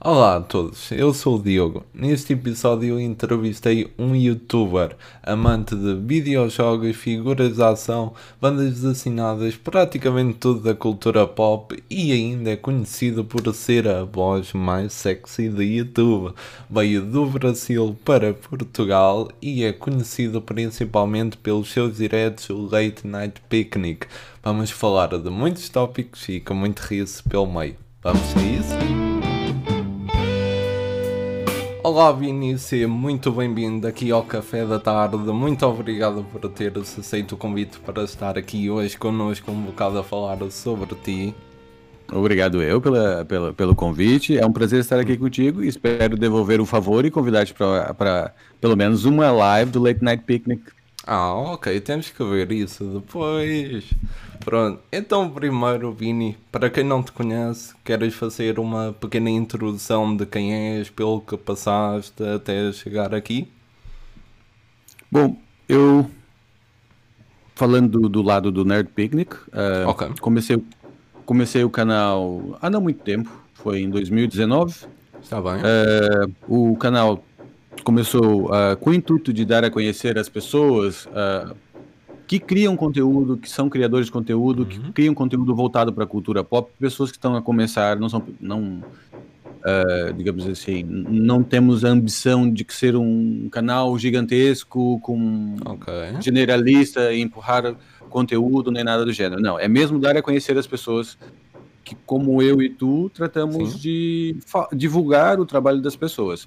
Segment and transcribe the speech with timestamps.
[0.00, 1.84] Olá a todos, eu sou o Diogo.
[1.92, 10.60] Neste episódio entrevistei um youtuber amante de videojogos, figuras de ação, bandas assinadas, praticamente tudo
[10.60, 16.32] da cultura pop e ainda é conhecido por ser a voz mais sexy de YouTube.
[16.70, 24.06] Veio do Brasil para Portugal e é conhecido principalmente pelos seus diretos Late Night Picnic.
[24.44, 27.74] Vamos falar de muitos tópicos e com muito riso pelo meio.
[28.00, 28.97] Vamos a isso?
[31.88, 32.14] Olá
[32.58, 35.16] seja muito bem-vindo aqui ao Café da Tarde.
[35.16, 40.04] Muito obrigado por teres aceito o convite para estar aqui hoje connosco um bocado a
[40.04, 41.34] falar sobre ti.
[42.12, 44.36] Obrigado eu pela, pela, pelo convite.
[44.36, 48.76] É um prazer estar aqui contigo e espero devolver o favor e convidar-te para pelo
[48.76, 50.60] menos uma live do Late Night Picnic.
[51.10, 53.90] Ah, ok, temos que ver isso depois.
[54.44, 60.26] Pronto, então primeiro, Vini, para quem não te conhece, queres fazer uma pequena introdução de
[60.26, 63.50] quem és, pelo que passaste até chegar aqui?
[65.10, 65.34] Bom,
[65.66, 66.10] eu
[67.54, 70.08] falando do, do lado do Nerd Picnic, uh, okay.
[70.20, 70.62] comecei,
[71.24, 74.84] comecei o canal há não muito tempo, foi em 2019.
[75.22, 75.54] Está bem.
[75.54, 77.24] Uh, o canal
[77.82, 81.08] começou uh, com o intuito de dar a conhecer as pessoas
[82.28, 84.68] que criam conteúdo, que são criadores de conteúdo, uhum.
[84.68, 88.22] que criam conteúdo voltado para a cultura pop, pessoas que estão a começar, não são,
[88.38, 88.82] não,
[89.64, 96.20] uh, digamos assim, não temos a ambição de ser um canal gigantesco com okay.
[96.20, 97.74] generalista e empurrar
[98.10, 99.40] conteúdo nem nada do gênero.
[99.40, 101.16] Não, é mesmo dar a conhecer as pessoas
[101.82, 103.78] que, como eu e tu, tratamos Sim.
[103.78, 104.36] de
[104.74, 106.46] divulgar o trabalho das pessoas.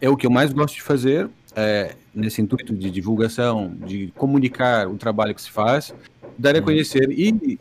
[0.00, 4.88] É o que eu mais gosto de fazer, é, nesse intuito de divulgação, de comunicar
[4.88, 5.94] o trabalho que se faz,
[6.38, 6.64] dar a uhum.
[6.64, 7.58] conhecer e,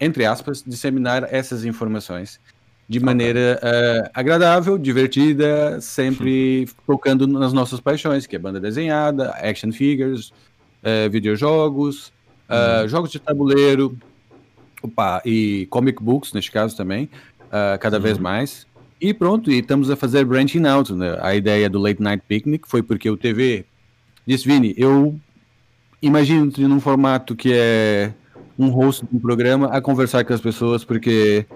[0.00, 2.40] entre aspas, disseminar essas informações
[2.88, 9.70] de maneira uh, agradável, divertida, sempre focando nas nossas paixões, que é banda desenhada, action
[9.70, 10.30] figures,
[10.82, 12.08] uh, videojogos,
[12.48, 12.88] uh, uhum.
[12.88, 13.94] jogos de tabuleiro,
[14.82, 17.10] opa, e comic books, neste caso também,
[17.80, 18.02] cada uhum.
[18.02, 18.66] vez mais.
[19.00, 20.92] E pronto, e estamos a fazer branching out.
[20.92, 21.16] Né?
[21.20, 23.64] A ideia do Late Night Picnic foi porque o TV
[24.26, 25.18] disse, Vini, eu
[26.02, 28.12] imagino-te num formato que é
[28.58, 31.46] um host de um programa a conversar com as pessoas, porque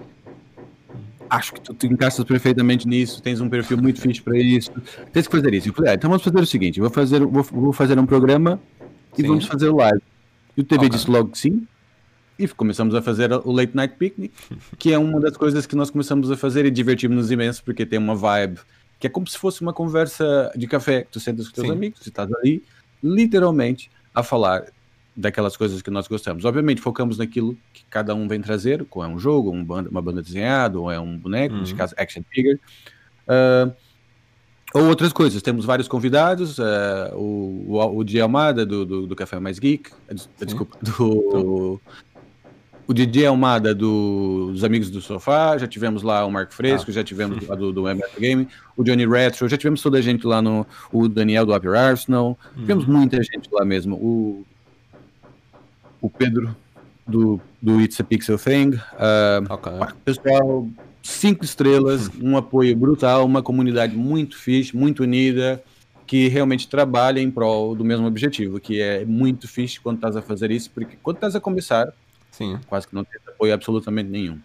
[1.29, 4.71] acho que tu te encaixas perfeitamente nisso, tens um perfil muito fixe para isso,
[5.11, 5.69] tens que fazer isso.
[5.69, 8.59] Eu falei, ah, então vamos fazer o seguinte, vou fazer, vou, vou fazer um programa
[9.17, 9.27] e sim.
[9.27, 10.01] vamos fazer o live.
[10.55, 10.89] E o TV okay.
[10.89, 11.67] disse logo que sim,
[12.43, 14.33] e começamos a fazer o Late Night Picnic,
[14.77, 17.99] que é uma das coisas que nós começamos a fazer e divertimos-nos imenso, porque tem
[17.99, 18.59] uma vibe
[18.99, 21.73] que é como se fosse uma conversa de café, que tu sentas com teus Sim.
[21.73, 22.63] amigos, tu estás ali,
[23.03, 24.63] literalmente, a falar
[25.15, 26.45] daquelas coisas que nós gostamos.
[26.45, 30.01] Obviamente, focamos naquilo que cada um vem trazer, ou é um jogo, um banda, uma
[30.01, 31.59] banda desenhada, ou é um boneco, uhum.
[31.61, 32.59] neste caso, action figure.
[33.27, 33.73] Uh,
[34.73, 35.41] ou outras coisas.
[35.41, 39.91] Temos vários convidados, uh, o, o, o Di Almada, do, do, do, Café Mais Geek,
[40.39, 41.79] desculpa, do,
[42.93, 46.93] o DJ Almada do, dos Amigos do Sofá, já tivemos lá o Marco Fresco, ah.
[46.93, 50.27] já tivemos lá do, do MF Game, o Johnny Retro, já tivemos toda a gente
[50.27, 50.65] lá no.
[50.91, 52.61] O Daniel do Upper Arsenal, hum.
[52.61, 53.95] tivemos muita gente lá mesmo.
[53.95, 54.45] O,
[55.99, 56.55] o Pedro
[57.07, 58.75] do, do It's a Pixel Thing.
[58.75, 59.73] Uh, okay.
[60.05, 60.67] Pessoal,
[61.01, 65.63] cinco estrelas, um apoio brutal, uma comunidade muito fixe, muito unida,
[66.05, 70.21] que realmente trabalha em prol do mesmo objetivo, que é muito fixe quando estás a
[70.21, 71.91] fazer isso, porque quando estás a começar
[72.33, 72.59] Sim.
[72.67, 74.39] Quase que não tem apoio absolutamente nenhum.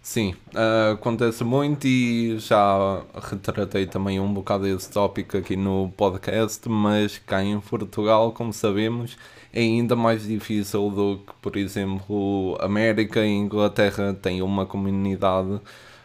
[0.00, 6.66] Sim, uh, acontece muito e já retratei também um bocado esse tópico aqui no podcast,
[6.68, 9.18] mas cá em Portugal, como sabemos,
[9.52, 15.60] é ainda mais difícil do que, por exemplo, América e Inglaterra têm uma comunidade,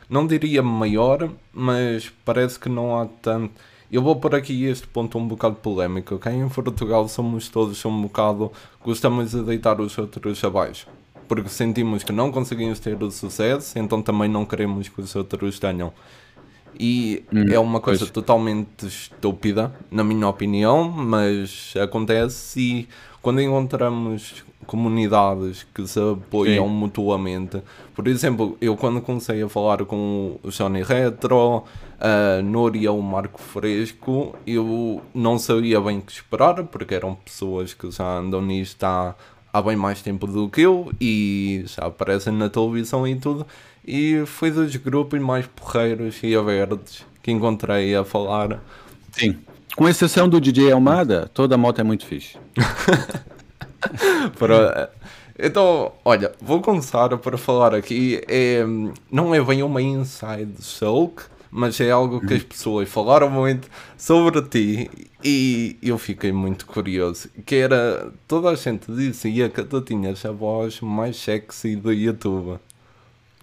[0.10, 3.54] não diria maior, mas parece que não há tanto.
[3.92, 6.18] Eu vou por aqui este ponto um bocado polémico.
[6.18, 8.52] Cá em Portugal somos todos um bocado.
[8.84, 10.88] gostamos de deitar os outros abaixo
[11.28, 15.60] porque sentimos que não conseguimos ter o sucesso, então também não queremos que os outros
[15.60, 15.92] tenham.
[16.80, 18.12] E hum, é uma coisa pois.
[18.12, 22.90] totalmente estúpida, na minha opinião, mas acontece e
[23.22, 26.74] quando encontramos comunidades que se apoiam Sim.
[26.74, 27.62] mutuamente,
[27.96, 31.64] por exemplo, eu quando comecei a falar com o Johnny Retro,
[32.00, 37.74] a Núria, o Marco Fresco, eu não sabia bem o que esperar, porque eram pessoas
[37.74, 39.16] que já andam nisto há
[39.54, 43.46] há bem mais tempo do que eu e já aparecem na televisão e tudo.
[43.86, 48.60] E foi dos grupos mais porreiros e abertos que encontrei a falar.
[49.12, 49.38] Sim.
[49.76, 52.38] Com exceção do DJ Almada, toda a moto é muito fixe.
[54.38, 54.92] para,
[55.38, 58.22] então, olha, vou começar para falar aqui.
[58.28, 58.64] É,
[59.12, 61.24] não é bem uma inside soak,
[61.54, 64.90] mas é algo que as pessoas falaram muito sobre ti
[65.24, 67.30] e eu fiquei muito curioso.
[67.46, 72.60] Que era, toda a gente dizia que tu tinhas a voz mais sexy do YouTube.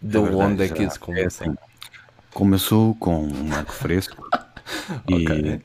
[0.02, 1.26] De É verdade, onde é que isso É começou?
[1.26, 1.56] assim,
[2.34, 4.22] começou com o Marco Fresco
[5.08, 5.60] e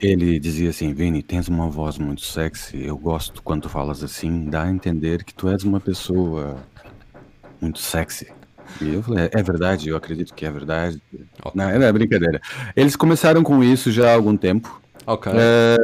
[0.00, 4.48] ele dizia assim, Vini, tens uma voz muito sexy, eu gosto quando tu falas assim,
[4.50, 6.68] dá a entender que tu és uma pessoa
[7.60, 8.37] muito sexy.
[8.80, 11.00] E eu falei, é verdade, eu acredito que é verdade.
[11.44, 11.52] Ok.
[11.54, 12.40] Não, é brincadeira.
[12.76, 14.80] Eles começaram com isso já há algum tempo.
[15.06, 15.32] Ok.
[15.34, 15.76] É,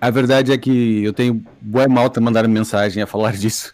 [0.00, 3.72] a verdade é que eu tenho boa malta mandaram mensagem a falar disso.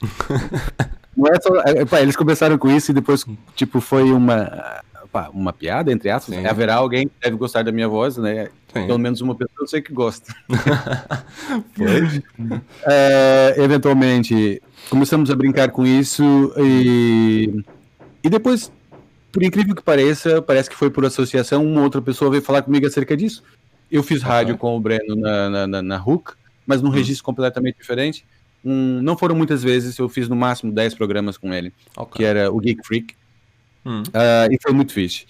[1.17, 3.25] Não é só, é, pá, eles começaram com isso e depois,
[3.55, 6.35] tipo, foi uma, pá, uma piada, entre aspas.
[6.35, 6.47] Sim.
[6.47, 8.49] Haverá alguém que deve gostar da minha voz, né?
[8.73, 8.87] Sim.
[8.87, 10.35] Pelo menos uma pessoa eu sei que gosta.
[12.87, 17.65] É, eventualmente, começamos a brincar com isso e,
[18.27, 18.73] e depois,
[19.33, 22.87] por incrível que pareça, parece que foi por associação, uma outra pessoa veio falar comigo
[22.87, 23.43] acerca disso.
[23.91, 26.33] Eu fiz rádio com o Breno na, na, na, na RUC,
[26.67, 28.25] mas num registro completamente diferente.
[28.65, 32.17] Um, não foram muitas vezes, eu fiz no máximo 10 programas com ele, Ok.
[32.17, 33.15] que era o Geek Freak,
[33.85, 34.03] Hum.
[34.13, 35.27] ah, e foi muito fixe.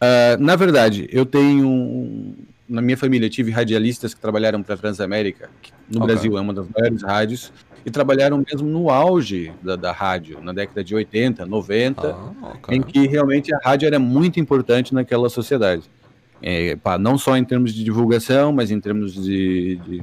[0.00, 2.36] Ah, na verdade, eu tenho.
[2.68, 6.06] Na minha família, tive radialistas que trabalharam para a Transamérica, que no Ok.
[6.14, 7.52] Brasil é uma das maiores rádios,
[7.84, 12.76] e trabalharam mesmo no auge da, da rádio, na década de 80, 90, Ah, ok.
[12.76, 15.84] em que realmente a rádio era muito importante naquela sociedade.
[16.42, 20.02] É, pá, não só em termos de divulgação, mas em termos de, de,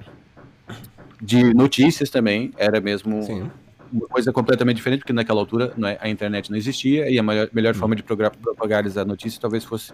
[1.22, 3.50] de notícias também, era mesmo Sim.
[3.92, 7.48] uma coisa completamente diferente, porque naquela altura é, a internet não existia e a maior,
[7.54, 9.94] melhor forma de propagar essa notícia talvez fosse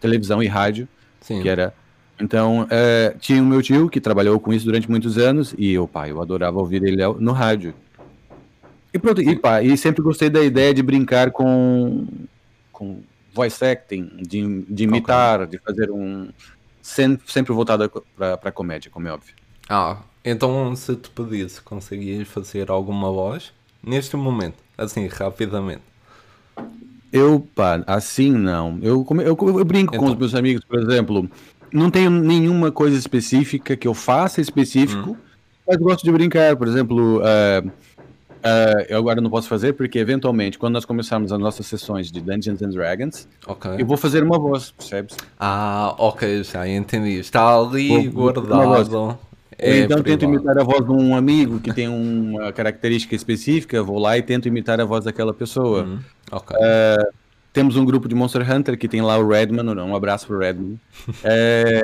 [0.00, 0.86] televisão e rádio,
[1.20, 1.40] Sim.
[1.40, 1.72] que era.
[2.20, 5.86] Então, é, tinha o meu tio que trabalhou com isso durante muitos anos e eu,
[5.86, 7.72] pai, eu adorava ouvir ele no rádio.
[8.92, 12.06] E pronto, e, pá, e sempre gostei da ideia de brincar com,
[12.72, 13.00] com
[13.34, 16.28] voice acting, de, de imitar, de fazer um.
[16.82, 19.34] Sempre, sempre voltado para comédia, como é óbvio.
[19.68, 25.82] Ah, então se te pedisse, conseguias fazer alguma voz neste momento, assim, rapidamente.
[27.12, 28.78] Eu, pá, assim não.
[28.82, 30.12] Eu, eu, eu brinco com Então.
[30.12, 31.30] os meus amigos, por exemplo.
[31.72, 35.16] Não tenho nenhuma coisa específica que eu faça específico, Hum.
[35.66, 36.56] mas gosto de brincar.
[36.56, 37.62] Por exemplo, ah,
[38.42, 42.20] ah, eu agora não posso fazer porque, eventualmente, quando nós começarmos as nossas sessões de
[42.20, 43.70] Dungeons and Dragons, Ok.
[43.78, 45.16] eu vou fazer uma voz, percebes?
[45.38, 47.18] Ah, ok, já entendi.
[47.18, 48.94] Está ali Vou- guardado.
[48.96, 49.18] Ou
[49.60, 53.98] É então tento imitar a voz de um amigo que tem uma característica específica, vou
[53.98, 55.82] lá e tento imitar a voz daquela pessoa.
[55.82, 55.98] Hum,
[56.30, 56.56] ok.
[57.58, 60.78] Temos um grupo de Monster Hunter que tem lá o Redman, um abraço pro Redman.
[61.24, 61.82] É,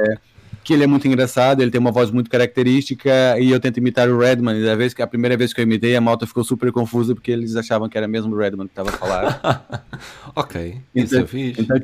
[0.63, 3.11] que ele é muito engraçado, ele tem uma voz muito característica
[3.41, 4.57] e eu tento imitar o Redman.
[4.57, 7.33] E da vez a primeira vez que eu imitei, a malta ficou super confusa porque
[7.33, 9.85] eles achavam que era mesmo o Redman que estava a falar.
[10.37, 11.61] ok, isso é Então- fixe.
[11.61, 11.77] então,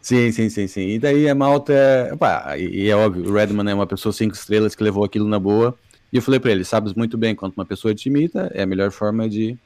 [0.00, 0.88] sim, sim, sim, sim.
[0.92, 4.74] E daí a malta, pá, e, é óbvio, o Redman é uma pessoa cinco estrelas
[4.74, 5.76] que levou aquilo na boa.
[6.10, 8.66] E eu falei pra ele, sabes muito bem quando uma pessoa te imita, é a
[8.66, 9.58] melhor forma de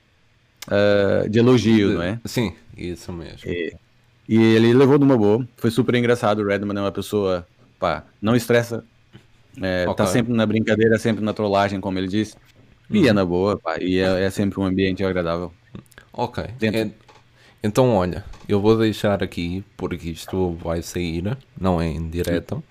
[0.69, 2.21] ah, de elogio, não é?
[2.25, 3.51] Sim, isso mesmo.
[3.51, 3.75] E,
[4.29, 5.47] e ele levou numa boa.
[5.57, 6.41] Foi super engraçado.
[6.41, 7.47] O Redman é uma pessoa,
[7.79, 8.85] pá, não estressa.
[9.61, 9.97] É, Ok.
[9.97, 12.35] Tá sempre na brincadeira, sempre na trollagem, como ele disse.
[12.89, 13.09] E Uhum.
[13.09, 13.77] é na boa, pá.
[13.81, 15.53] E é, é sempre um ambiente agradável.
[16.13, 16.45] Ok.
[16.63, 16.93] En-
[17.63, 22.63] Então, olha, eu vou deixar aqui, porque isto vai sair, não é em direto.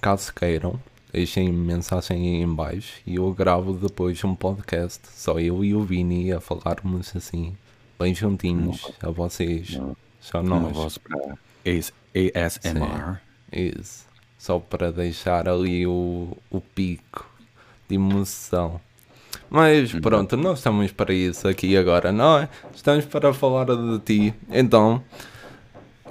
[0.00, 0.78] Caso queiram,
[1.12, 5.82] deixem mensagem aí em baixo e eu gravo depois um podcast, só eu e o
[5.82, 7.56] Vini a falarmos assim,
[7.98, 9.78] bem juntinhos a vocês.
[10.20, 10.72] Só nós.
[10.72, 13.20] voz para AS ASMR.
[13.52, 14.06] Isso.
[14.38, 17.28] Só para deixar ali o, o pico
[17.88, 18.80] de emoção.
[19.48, 22.48] Mas pronto, nós estamos para isso aqui agora, não é?
[22.74, 24.34] Estamos para falar de ti.
[24.48, 25.02] Então,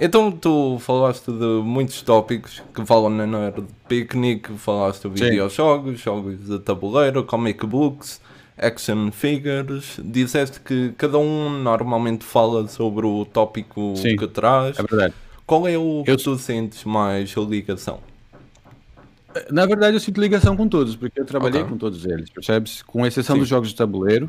[0.00, 6.46] então tu falaste de muitos tópicos que falam na Nerd Picnic, falaste de videojogos, jogos
[6.46, 8.20] de tabuleiro, comic books,
[8.56, 10.00] action figures.
[10.02, 14.16] Disseste que cada um normalmente fala sobre o tópico Sim.
[14.16, 14.78] que traz.
[14.78, 15.14] É verdade.
[15.46, 17.98] Qual é o que Eu- tu sentes mais ligação?
[19.50, 21.70] Na verdade, eu sinto ligação com todos, porque eu trabalhei Ok.
[21.72, 22.82] com todos eles, percebes?
[22.82, 23.40] Com exceção Sim.
[23.40, 24.28] dos jogos de tabuleiro,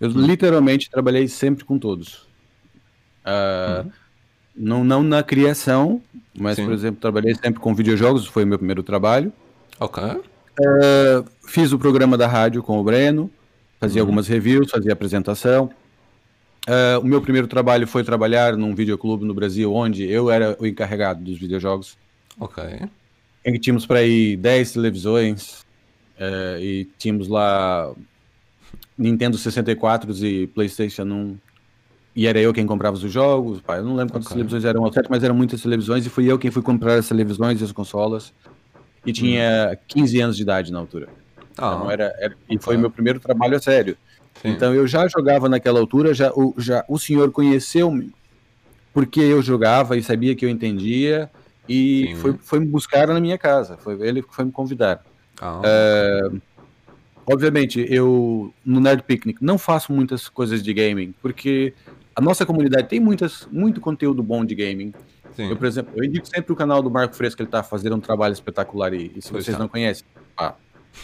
[0.00, 2.26] eu literalmente trabalhei sempre com todos.
[3.24, 3.84] Ah,
[4.56, 6.00] não, não na criação,
[6.36, 6.64] mas, Sim.
[6.64, 9.32] por exemplo, trabalhei sempre com videojogos, foi o meu primeiro trabalho.
[9.78, 10.02] Ok.
[10.02, 13.30] Ah, fiz o programa da rádio com o Breno,
[13.78, 15.70] fazia algumas reviews, fazia apresentação.
[16.66, 20.66] Ah, o meu primeiro trabalho foi trabalhar num videoclube no Brasil, onde eu era o
[20.66, 21.96] encarregado dos videojogos.
[22.38, 22.62] Ok.
[23.44, 25.64] em que tínhamos para aí 10 televisões
[26.18, 27.94] eh, e tínhamos lá
[28.98, 31.38] Nintendo 64 e PlayStation 1
[32.16, 33.60] e era eu quem comprava os jogos.
[33.60, 34.34] Pá, eu não lembro quantas Ok.
[34.34, 37.06] televisões eram ao certo, mas eram muitas televisões e fui eu quem fui comprar as
[37.08, 38.32] televisões e as consolas.
[39.04, 41.08] E tinha 15 anos de idade na altura.
[41.58, 43.96] Ah, Então era, era- e foi meu primeiro trabalho a sério.
[44.42, 44.48] sim.
[44.48, 48.10] Então eu já jogava naquela altura, já o, já, o senhor conheceu-me
[48.92, 51.30] porque eu jogava e sabia que eu entendia
[51.68, 52.14] e Sim.
[52.16, 53.76] foi, foi me buscar na minha casa.
[53.78, 55.04] Foi ele que foi me convidar.
[55.40, 56.20] Ah, É,
[57.28, 61.74] Obviamente, eu no Nerd Picnic não faço muitas coisas de gaming, porque
[62.16, 64.92] a nossa comunidade tem muitas, muito conteúdo bom de gaming.
[65.36, 65.50] sim.
[65.50, 68.00] Eu, por exemplo, eu indico sempre o canal do Marco Fresco, ele está fazendo um
[68.00, 69.62] trabalho espetacular e, e se Pois vocês tá.
[69.62, 70.04] não conhecem,
[70.34, 70.54] pá,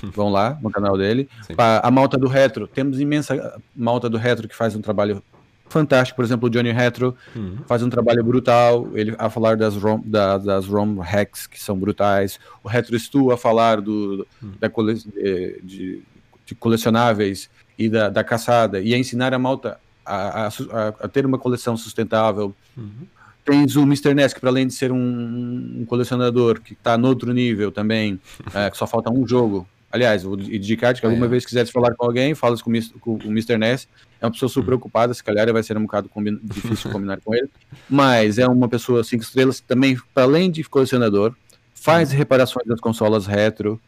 [0.03, 1.29] vão lá no canal dele.
[1.55, 5.23] Pá, a malta do Retro, temos imensa malta do Retro que faz um trabalho
[5.69, 7.59] fantástico, por exemplo, o Johnny Retro Uhum.
[7.67, 11.79] faz um trabalho brutal, ele a falar das ROM, da- das ROM hacks que são
[11.79, 14.27] brutais, o Retro Stu a falar do,
[14.61, 16.03] da cole, eh, de,
[16.45, 21.25] de colecionáveis e da, da caçada, e a ensinar a malta a, a a- ter
[21.27, 22.55] uma coleção sustentável.
[22.77, 23.07] Uhum.
[23.45, 24.15] Tens o Mr.
[24.15, 28.21] Ness, que para além de ser um, um colecionador que está no outro nível também,
[28.55, 29.67] eh, que só falta um jogo.
[29.91, 31.29] Aliás, o Digicard, que alguma é.
[31.29, 33.59] vez quiseres falar com alguém, falas com, com o Mr.
[33.59, 33.87] Ness.
[34.21, 37.35] É uma pessoa super ocupada, se calhar vai ser um bocado combi- difícil combinar com
[37.35, 37.51] ele.
[37.91, 41.35] Mas é uma pessoa cinco estrelas que também, para além de colecionador,
[41.75, 43.79] faz reparações das consolas retro.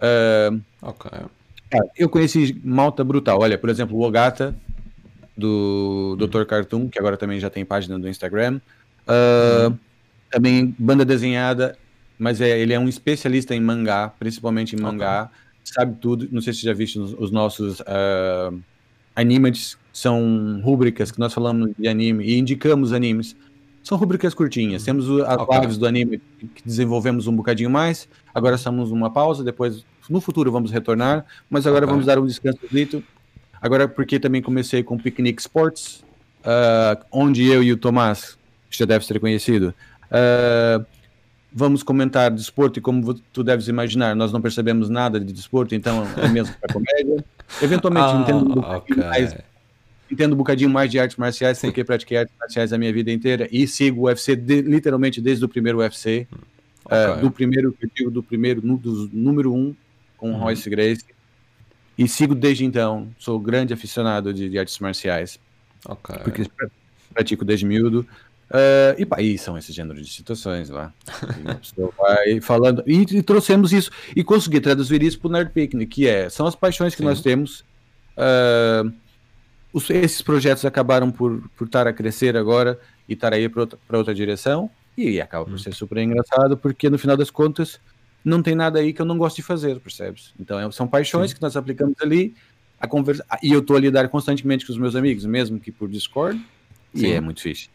[0.00, 0.50] Eh,
[0.82, 1.10] Ok.
[1.70, 3.40] Cara, eu conheci malta brutal.
[3.40, 4.54] Olha, por exemplo, o Ogata,
[5.38, 6.44] do Dr.
[6.44, 8.60] Cartoon, que agora também já tem página do Instagram.
[9.06, 9.72] Ah,
[10.30, 11.78] Também banda desenhada,
[12.18, 15.30] mas é, ele é um especialista em mangá, principalmente em mangá.
[15.64, 16.28] Sabe tudo.
[16.30, 18.58] Não sei se você já viu os, os nossos uh,
[19.14, 23.34] animes, são rubricas que nós falamos de anime e indicamos animes.
[23.82, 24.82] São rubricas curtinhas.
[24.84, 25.60] Temos o- as Ok.
[25.60, 26.20] lives do anime
[26.54, 28.08] que desenvolvemos um bocadinho mais.
[28.34, 31.92] Agora estamos numa pausa, depois no futuro vamos retornar, mas agora Ok.
[31.92, 32.58] vamos dar um descanso
[33.60, 36.04] Agora porque também comecei com Picnic Sports,
[36.44, 38.36] ah, onde eu e o Tomás,
[38.70, 39.74] que já deve ser conhecido,
[40.10, 40.84] ah,
[41.52, 46.04] vamos comentar desporto e como tu deves imaginar, nós não percebemos nada de desporto, então
[46.16, 47.24] é mesmo para comédia.
[47.62, 48.96] Eventualmente Ah, entendo um bocadinho ok.
[49.08, 49.36] mais
[50.10, 53.46] entendo um bocadinho mais de artes marciais, porque pratiquei artes marciais a minha vida inteira
[53.52, 56.26] e sigo o UFC de- literalmente desde o primeiro UFC,
[56.90, 57.20] ah, Ok.
[57.22, 59.74] do primeiro, eu digo do primeiro, no, do número um,
[60.16, 60.38] com Uhum.
[60.38, 61.04] Royce Gracie.
[61.98, 65.38] E sigo desde então, sou grande aficionado de, de artes marciais,
[65.84, 66.16] Ok.
[66.22, 66.68] porque pra-
[67.12, 68.06] pratico desde miúdo.
[68.50, 70.92] Ah, e, pá, e são esse gênero de situações lá.
[71.76, 72.82] E vai falando.
[72.86, 73.90] E, e trouxemos isso.
[74.16, 77.08] E consegui traduzir isso para o Nerd Picnic, que é, são as paixões que Sim.
[77.08, 77.64] nós temos.
[78.16, 78.84] Ah,
[79.72, 82.78] os- esses projetos acabaram por, por estar a crescer agora
[83.08, 84.70] e estar aí para outra, outra direção.
[84.96, 87.78] E acaba por ser super engraçado, porque no final das contas
[88.28, 90.32] não tem nada aí que eu não gosto de fazer, percebes?
[90.38, 92.34] Então é- são paixões que nós aplicamos ali
[92.80, 95.88] a conversa e eu estou a lidar constantemente com os meus amigos, mesmo que por
[95.88, 96.40] Discord,
[96.94, 97.12] e Sim.
[97.12, 97.68] é muito fixe.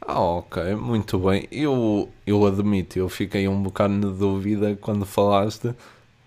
[0.00, 1.46] Ah, ok, muito bem.
[1.50, 5.72] Eu, eu admito, eu fiquei um bocado na dúvida quando falaste.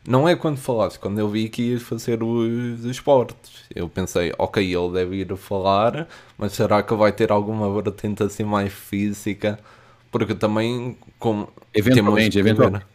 [0.07, 3.63] Não é quando falaste, quando eu vi que ias fazer os esportes.
[3.73, 8.43] Eu pensei, ok, ele deve ir falar, mas será que vai ter alguma vertente assim
[8.43, 9.59] mais física?
[10.11, 11.49] Porque também, como.
[11.73, 12.85] Eventualmente, ver- eventualmente.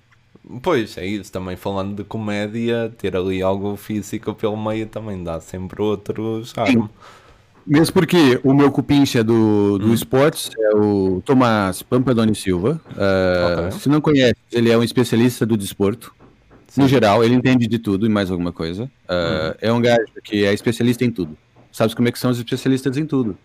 [0.62, 5.40] Pois, é isso, também falando de comédia, ter ali algo físico pelo meio também dá
[5.40, 6.88] sempre outro charme.
[7.66, 9.34] Mesmo porque o meu cupincha do,
[9.74, 9.78] Hum.
[9.78, 12.80] do esportes é o Tomás Pampadoni Silva.
[12.96, 13.80] Ah, Ok.
[13.80, 16.12] Se não conhece, ele é um especialista do desporto.
[16.76, 18.90] No geral, ele entende de tudo e mais alguma coisa.
[19.08, 19.58] Ah, Hum.
[19.60, 21.36] É um gajo que é especialista em tudo.
[21.70, 23.36] Sabe como é que são os especialistas em tudo?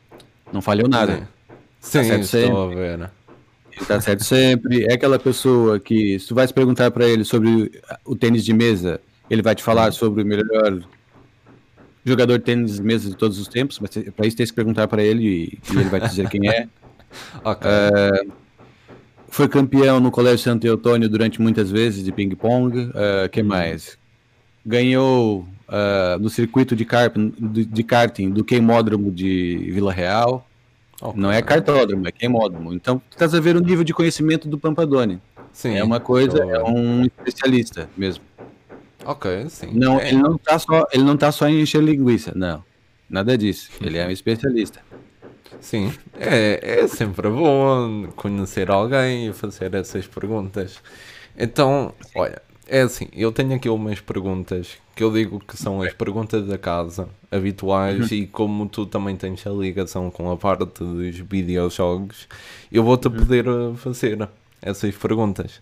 [0.52, 1.28] Não falham nada.
[1.80, 3.10] Sim, certo estou a ver.
[3.88, 4.86] Tá certo sempre.
[4.86, 9.00] É aquela pessoa que, se tu vais perguntar para ele sobre o tênis de mesa,
[9.30, 10.82] ele vai te falar sobre o melhor
[12.06, 14.88] jogador de tênis de mesa de todos os tempos, mas para isso tem que perguntar
[14.88, 16.68] para ele e, e ele vai te dizer quem é.
[17.46, 17.70] Ok.
[19.30, 22.78] Foi campeão no Colégio Santo Eutônio durante muitas vezes de ping-pong.
[22.78, 23.98] Uh, que mais?
[24.66, 30.46] Ganhou uh, no circuito de, carp, de, de karting do queimódromo de Vila Real.
[31.02, 31.22] Ok.
[31.22, 32.74] Não é cartódromo, é queimódromo.
[32.74, 35.22] Então, tu estás a ver o nível de conhecimento do Pampadoni.
[35.52, 38.24] Sim, É uma coisa, é um especialista mesmo.
[39.06, 39.70] Ok, sim.
[39.74, 42.64] Não, É, ele não tá só, ele não tá só em encher linguiça, não.
[43.10, 43.70] Nada disso.
[43.82, 44.82] Ele é um especialista.
[45.62, 50.82] Sim, é, é sempre bom conhecer alguém e fazer essas perguntas.
[51.38, 55.94] Então, olha, é assim, eu tenho aqui umas perguntas que eu digo que são as
[55.94, 58.18] perguntas da casa, habituais, Uhum.
[58.18, 62.28] e como tu também tens a ligação com a parte dos videojogos,
[62.72, 63.16] eu vou-te Uhum.
[63.16, 63.46] poder
[63.76, 64.28] fazer
[64.62, 65.62] essas perguntas.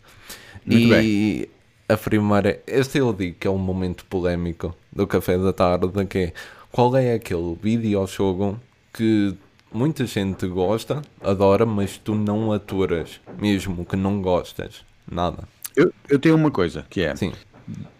[0.66, 1.50] Muito e
[1.90, 6.18] a primeira, este eu digo que é um momento polémico do café da tarde, que
[6.18, 6.34] é
[6.72, 8.60] qual é aquele videojogo
[8.94, 9.36] que
[9.74, 14.86] muita gente gosta, adora, mas tu não aturas, mesmo que não gostas.
[15.12, 15.44] Nada.
[15.76, 17.16] Eu, eu tenho uma coisa, que é...
[17.16, 17.32] Sim.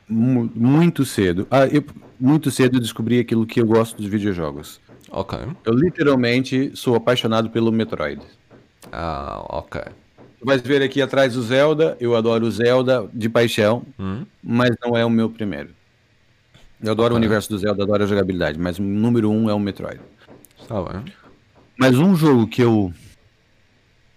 [0.08, 1.48] mu- Muito cedo...
[1.50, 1.84] Ah, eu,
[2.20, 4.80] muito cedo eu descobri aquilo que eu gosto dos videojogos.
[5.12, 5.38] Ok.
[5.66, 8.22] Eu literalmente sou apaixonado pelo Metroid.
[8.92, 9.82] Ah, ok.
[10.40, 14.26] Tu vais ver aqui atrás o Zelda, eu adoro o Zelda de paixão, Hum?
[14.44, 15.70] mas não é o meu primeiro.
[16.82, 17.26] Eu adoro o Ok.
[17.26, 20.02] universo do Zelda, adoro a jogabilidade, mas o número um é o Metroid.
[20.62, 21.14] Está bem.
[21.80, 22.94] Mas um jogo que eu.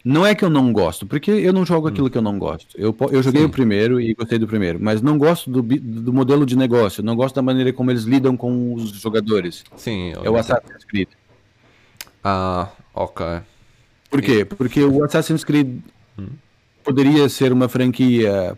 [0.08, 2.68] Não é que eu não gosto, porque eu não jogo aquilo que eu não gosto.
[2.78, 3.48] Eu, eu joguei Sim.
[3.48, 7.16] o primeiro e gostei do primeiro, mas não gosto do, do modelo de negócio, não
[7.16, 9.64] gosto da maneira como eles lidam com os jogadores.
[9.76, 10.12] Sim.
[10.22, 10.36] É o.
[10.36, 11.08] Assassin's Creed.
[12.22, 13.26] Ah, ok.
[14.08, 14.44] Por quê?
[14.44, 15.80] Porque o Assassin's Creed
[16.84, 18.56] poderia ser uma franquia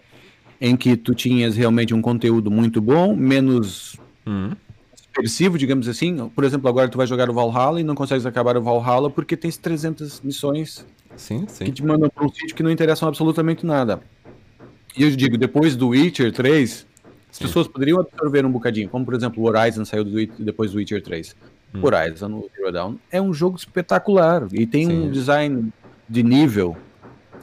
[0.61, 4.50] em que tu tinhas realmente um conteúdo muito bom, menos Hum?
[4.95, 6.28] dispersivo, digamos assim.
[6.28, 9.37] Por exemplo, agora tu vai jogar o Valhalla e não consegues acabar o Valhalla porque
[9.37, 10.85] tens 300 missões
[11.19, 11.73] Sim, que sim.
[11.73, 14.01] te mandam para um sítio que não interessam absolutamente nada.
[14.97, 16.87] E eu digo, depois do Witcher 3,
[17.31, 17.45] as Sim.
[17.47, 20.13] pessoas poderiam absorver um bocadinho, como por exemplo o Horizon saiu do,
[20.45, 21.35] depois do Witcher 3.
[21.75, 21.83] Hum.
[21.85, 25.11] Horizon, o Zero Dawn, é um jogo espetacular e tem um Sim.
[25.11, 25.71] design
[26.09, 26.79] de nível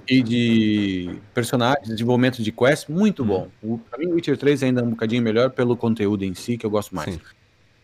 [0.10, 3.27] e de personagens, desenvolvimento de quest muito Hum.
[3.27, 3.51] bom.
[3.62, 6.58] O, pra mim o Witcher 3 ainda é um bocadinho melhor pelo conteúdo em si,
[6.58, 7.13] que eu gosto mais.
[7.13, 7.20] Sim.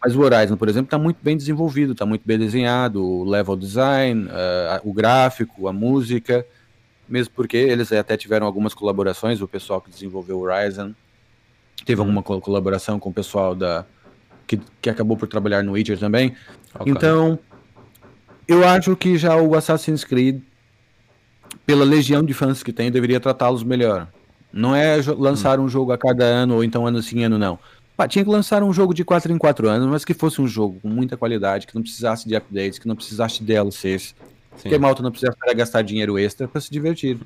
[0.04, 3.56] Mas o Horizon, por exemplo, está muito bem desenvolvido, está muito bem desenhado, o level
[3.56, 6.46] design, ah, o gráfico, a música,
[7.08, 10.94] mesmo porque eles até tiveram algumas colaborações, o pessoal que desenvolveu o Horizon
[11.86, 13.86] teve alguma co- colaboração com o pessoal da
[14.48, 16.36] que, que acabou por trabalhar no Witcher também.
[16.74, 16.92] Ok.
[16.92, 17.40] Então,
[18.48, 20.42] eu acho que já o Assassin's Creed,
[21.66, 24.08] pela legião de fãs que tem, deveria tratá-los melhor.
[24.52, 27.58] Não é lançar um jogo a cada ano, ou então ano sim, ano não.
[27.96, 30.48] Pá, tinha que lançar um jogo de 4 em 4 anos, mas que fosse um
[30.48, 34.16] jogo com muita qualidade, que não precisasse de updates, que não precisasse de DLCs,
[34.58, 34.70] Sim.
[34.70, 37.20] que a malta não precisasse para gastar dinheiro extra para se divertir.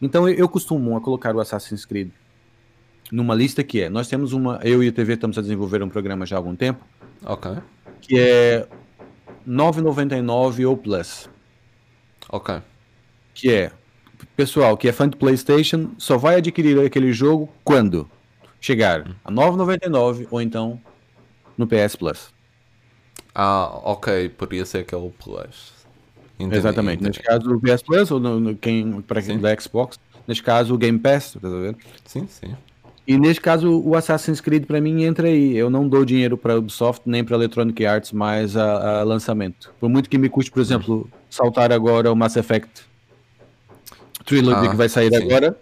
[0.00, 2.10] Então eu, costumo a colocar o Assassin's Creed
[3.10, 5.88] numa lista que é, nós temos uma, eu e a TV estamos a desenvolver um
[5.88, 6.84] programa já há algum tempo,
[7.24, 7.50] Ok.
[8.00, 8.66] que é
[9.46, 11.28] 9,99 ou Plus.
[12.30, 12.60] Ok.
[13.34, 13.72] que é
[14.36, 18.08] pessoal que é fã de PlayStation só vai adquirir aquele jogo quando
[18.60, 20.80] chegar a 9,99 ou então
[21.56, 22.28] no PS Plus.
[23.34, 24.28] Ah, ok.
[24.30, 25.72] Podia ser aquele plus.
[26.38, 27.02] Entendi, Exatamente.
[27.02, 27.18] entendi.
[27.18, 29.40] Neste caso o PS Plus ou no, no- quem para quem Sim.
[29.42, 31.78] da Xbox, neste caso o Game Pass, tá vendo?
[32.04, 32.54] Sim, sim.
[33.06, 35.56] E neste caso o Assassin's Creed para mim entra aí.
[35.56, 39.72] Eu não dou dinheiro para Ubisoft nem para Electronic Arts mais a, a lançamento.
[39.80, 42.82] Por muito que me custe, por exemplo, saltar agora o Mass Effect
[44.26, 45.22] Trilogy Ah, que vai sair sim.
[45.24, 45.58] agora,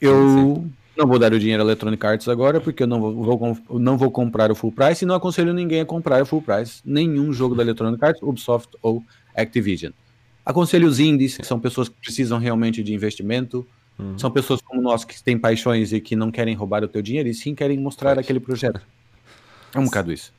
[0.00, 3.80] eu não vou dar o dinheiro à Electronic Arts agora porque eu não vou, vou
[3.80, 6.80] não vou comprar o full price e não aconselho ninguém a comprar o full price
[6.84, 9.02] nenhum jogo da Electronic Arts, Ubisoft ou
[9.34, 9.92] Activision.
[10.44, 13.66] Aconselho os indies, que são pessoas que precisam realmente de investimento,
[13.98, 14.18] Uhum.
[14.18, 17.28] são pessoas como nós que têm paixões e que não querem roubar o teu dinheiro
[17.28, 18.80] e sim querem mostrar aquele projeto.
[19.74, 20.32] É um bocado isso.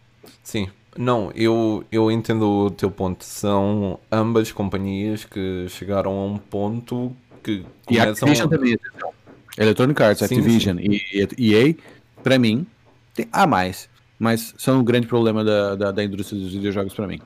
[0.43, 0.69] Sim.
[0.97, 3.23] Não, eu, eu entendo o teu ponto.
[3.23, 8.77] São ambas companhias que chegaram a um ponto que E a começam Activision também.
[9.57, 11.75] Electronic Arts, Sim, Activision e e EA,
[12.23, 12.65] pra mim,
[13.13, 13.89] tem a mais.
[14.17, 17.19] Mas são o grande problema da, da, da indústria dos videojogos pra mim.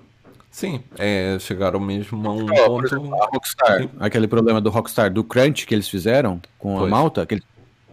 [0.50, 2.86] Sim, é chegaram mesmo a um por ponto...
[2.88, 3.90] exemplo, a Rockstar, Sim.
[4.00, 6.90] aquele problema do Rockstar, do crunch que eles fizeram com a Pois.
[6.92, 7.46] malta, que eles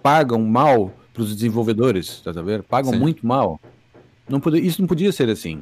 [0.03, 2.63] pagam mal pros desenvolvedores, tá vendo?
[2.63, 2.99] Pagam Sim.
[2.99, 3.61] muito mal.
[4.29, 5.61] Não isso não podia ser assim.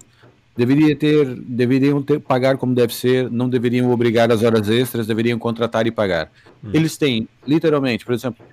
[0.57, 5.39] Deveria ter, deveriam ter pagar como deve ser, não deveriam obrigar as horas extras, deveriam
[5.39, 6.31] contratar e pagar.
[6.63, 6.71] Hum.
[6.75, 8.45] Eles têm, literalmente, por exemplo,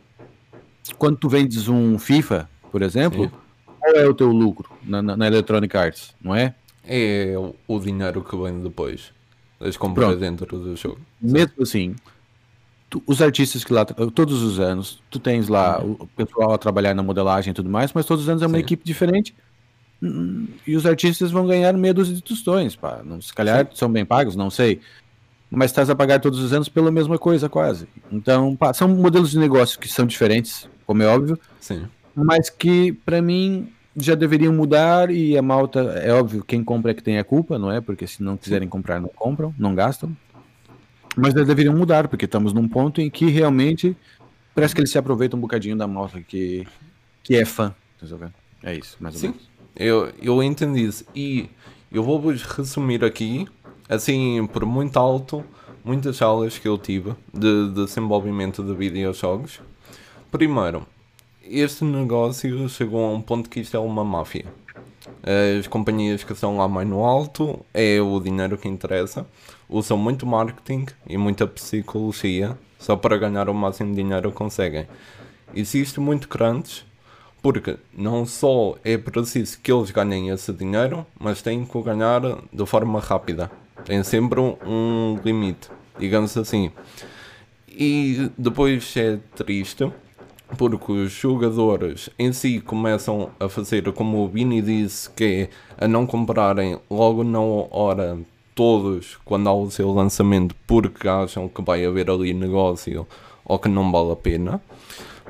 [0.97, 3.31] quando tu vendes um FIFA, por exemplo, Sim.
[3.79, 6.55] qual é o teu lucro na, na, na Electronic Arts, não é?
[6.85, 7.35] É
[7.67, 9.11] o- dinheiro que vem depois.
[9.59, 10.19] Das compras Pronto.
[10.19, 10.99] dentro do jogo.
[11.21, 11.95] Mesmo assim,
[12.89, 16.93] tu- os artistas que lá, todos os anos, tu tens lá o pessoal a trabalhar
[16.95, 18.63] na modelagem e tudo mais, mas todos os anos é uma Sim.
[18.63, 19.35] equipe diferente.
[20.01, 23.01] Hum, E os artistas vão ganhar meia dúzia de tostões, pá.
[23.03, 24.79] Não, se calhar são bem pagos, não sei.
[25.51, 27.87] Mas estás a pagar todos os anos pela mesma coisa, quase.
[28.11, 31.85] Então, pá, são modelos de negócio que são diferentes, como é óbvio, Sim.
[32.15, 36.93] mas que para mim já deveriam mudar e a malta, é óbvio, quem compra é
[36.95, 37.79] que tem a culpa, não é?
[37.79, 40.17] Porque se não quiserem comprar, não compram, não gastam.
[41.15, 43.95] Mas eles deveriam mudar, porque estamos num ponto em que realmente
[44.55, 46.65] parece que eles se aproveitam um bocadinho da malta que,
[47.21, 47.71] que é fã.
[47.99, 48.31] tá?
[48.63, 49.47] É isso, mais ou Sim, menos.
[49.75, 51.05] eu, eu entendi isso.
[51.13, 51.51] E
[51.91, 53.47] eu vou-vos resumir aqui,
[53.87, 55.45] assim, por muito alto,
[55.85, 59.61] muitas salas que eu tive de desenvolvimento de videojogos.
[60.31, 60.85] Primeiro,
[61.43, 64.45] este negócio chegou a um ponto que isto é uma máfia.
[65.59, 69.25] As companhias que estão lá mais no alto é o dinheiro que interessa.
[69.67, 74.87] Usam muito marketing e muita psicologia só para ganhar o máximo de dinheiro que conseguem.
[75.55, 76.85] Existe muito crunch
[77.41, 82.21] porque não só é preciso que eles ganhem esse dinheiro, mas têm que o ganhar
[82.53, 83.49] de forma rápida.
[83.83, 86.71] Tem sempre um limite, digamos assim.
[87.67, 89.91] E depois é triste
[90.57, 95.87] porque os jogadores em si começam a fazer como o Vini disse, que é a
[95.87, 98.17] não comprarem logo na hora
[98.55, 103.07] todos quando há o seu lançamento porque acham que vai haver ali negócio
[103.45, 104.61] ou que não vale a pena.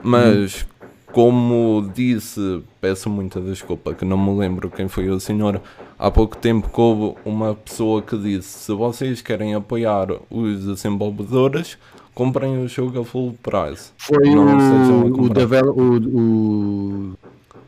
[0.01, 0.79] Mas hum
[1.11, 5.61] como disse, peço muita desculpa que não me lembro quem foi o senhor.
[5.97, 11.77] Há pouco tempo houve uma pessoa que disse: se vocês querem apoiar os desenvolvedores,
[12.19, 13.93] comprem o jogo a full price.
[13.97, 17.17] Foi o, o, devel, o, o,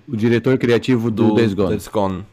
[0.10, 1.70] o, diretor criativo do, do Days Gone.
[1.70, 2.26] Days Gone.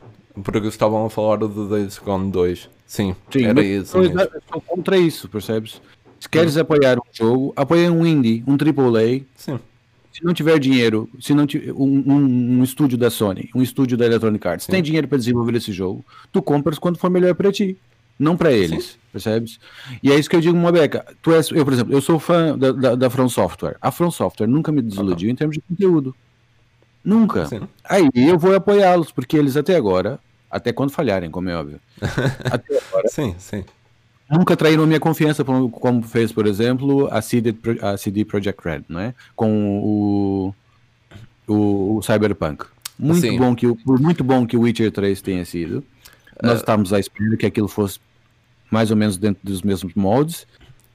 [0.42, 2.68] Porque estavam a falar do Days Gone 2.
[2.85, 3.92] Sim, Sim era isso.
[3.92, 5.81] Sou contra isso, percebes?
[6.18, 6.61] Se queres hum.
[6.62, 9.22] apoiar um jogo, apoia um indie, um AAA.
[9.37, 9.61] Sim
[10.11, 13.96] se não tiver dinheiro, se não tiver um, um, um, estúdio da Sony, um estúdio
[13.96, 14.72] da Electronic Arts, Sim.
[14.72, 17.78] tem dinheiro para desenvolver esse jogo, tu compras quando for melhor para ti,
[18.18, 18.98] não para eles, Sim.
[19.12, 19.61] percebes?
[20.02, 21.04] E é isso que eu digo, uma beca.
[21.22, 23.76] Tu és, eu, por exemplo, eu sou fã da, da, da From Software.
[23.81, 25.33] A From Software nunca me desiludiu uhum.
[25.33, 26.14] em termos de conteúdo.
[27.04, 27.46] Nunca.
[27.46, 27.61] Sim.
[27.85, 30.18] Aí eu vou apoiá-los, porque eles até agora,
[30.50, 31.81] até quando falharem, como é óbvio,
[32.50, 33.64] até agora, sim, sim
[34.31, 39.00] nunca traíram minha confiança, como fez, por exemplo, a CD, a CD Projekt Red, não
[39.00, 39.14] é?
[39.35, 40.54] Com o,
[41.46, 42.66] o, o Cyberpunk.
[42.98, 45.85] Muito bom que por muito bom que o Witcher 3 tenha sido.
[46.42, 48.00] Nós uh, estávamos à espera que aquilo fosse
[48.70, 50.46] mais ou menos dentro dos mesmos moldes,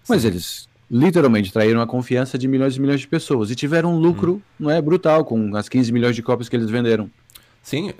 [0.08, 0.28] mas sim.
[0.28, 4.34] eles literalmente traíram a confiança de milhões e milhões de pessoas e tiveram um lucro,
[4.34, 4.42] hum.
[4.60, 7.10] não é, brutal com as 15 milhões de cópias que eles venderam.
[7.64, 7.94] Sim,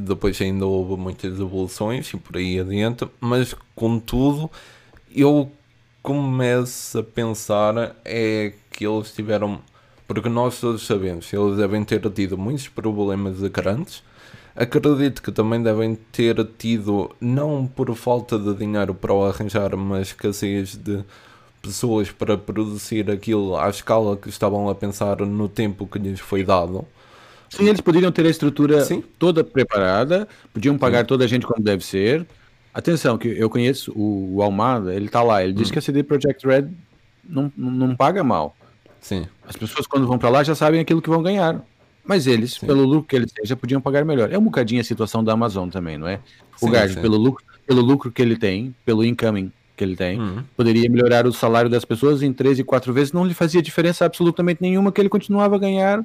[0.00, 4.50] depois ainda houve muitas evoluções e por aí adiante, mas contudo
[5.14, 5.52] eu
[6.02, 9.60] começo a pensar é que eles tiveram.
[10.06, 14.02] Porque nós todos sabemos, eles devem ter tido muitos problemas grandes.
[14.60, 20.08] Acredito que também devem ter tido, não por falta de dinheiro para o arranjar, mas
[20.08, 21.02] escassez de
[21.62, 26.44] pessoas para produzir aquilo à escala que estavam a pensar no tempo que lhes foi
[26.44, 26.86] dado.
[27.48, 29.02] Sim, eles poderiam ter a estrutura Sim.
[29.18, 31.06] toda preparada, podiam pagar Sim.
[31.06, 32.26] toda a gente como deve ser,
[32.72, 35.72] Atenção, que eu conheço o, o Almada, ele tá lá, ele diz hum.
[35.72, 36.68] que a CD Projekt Red
[37.28, 38.56] não, não paga mal.
[39.00, 39.26] Sim.
[39.46, 41.60] As pessoas quando vão para lá já sabem aquilo que vão ganhar.
[42.04, 42.66] Mas eles, sim.
[42.66, 44.32] pelo lucro que eles têm, já podiam pagar melhor.
[44.32, 46.18] É um bocadinho a situação da Amazon também, não é?
[46.60, 50.42] O Gard, pelo lucro, pelo lucro que ele tem, pelo incoming que ele tem, uhum.
[50.56, 54.04] poderia melhorar o salário das pessoas em três e quatro vezes, não lhe fazia diferença
[54.04, 56.04] absolutamente nenhuma, que ele continuava a ganhar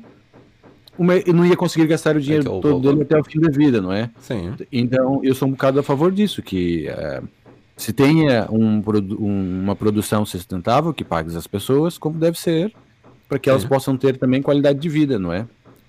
[0.97, 3.81] uma, não ia conseguir gastar o dinheiro é todo dele até o fim da vida,
[3.81, 4.10] não é?
[4.19, 4.53] Sim.
[4.71, 7.27] Então, eu sou um bocado a favor disso, que uh,
[7.75, 8.81] se tenha um,
[9.19, 12.73] um, uma produção sustentável que pague as pessoas como deve ser,
[13.27, 13.67] para que elas Sim.
[13.67, 15.45] possam ter também qualidade de vida, não é?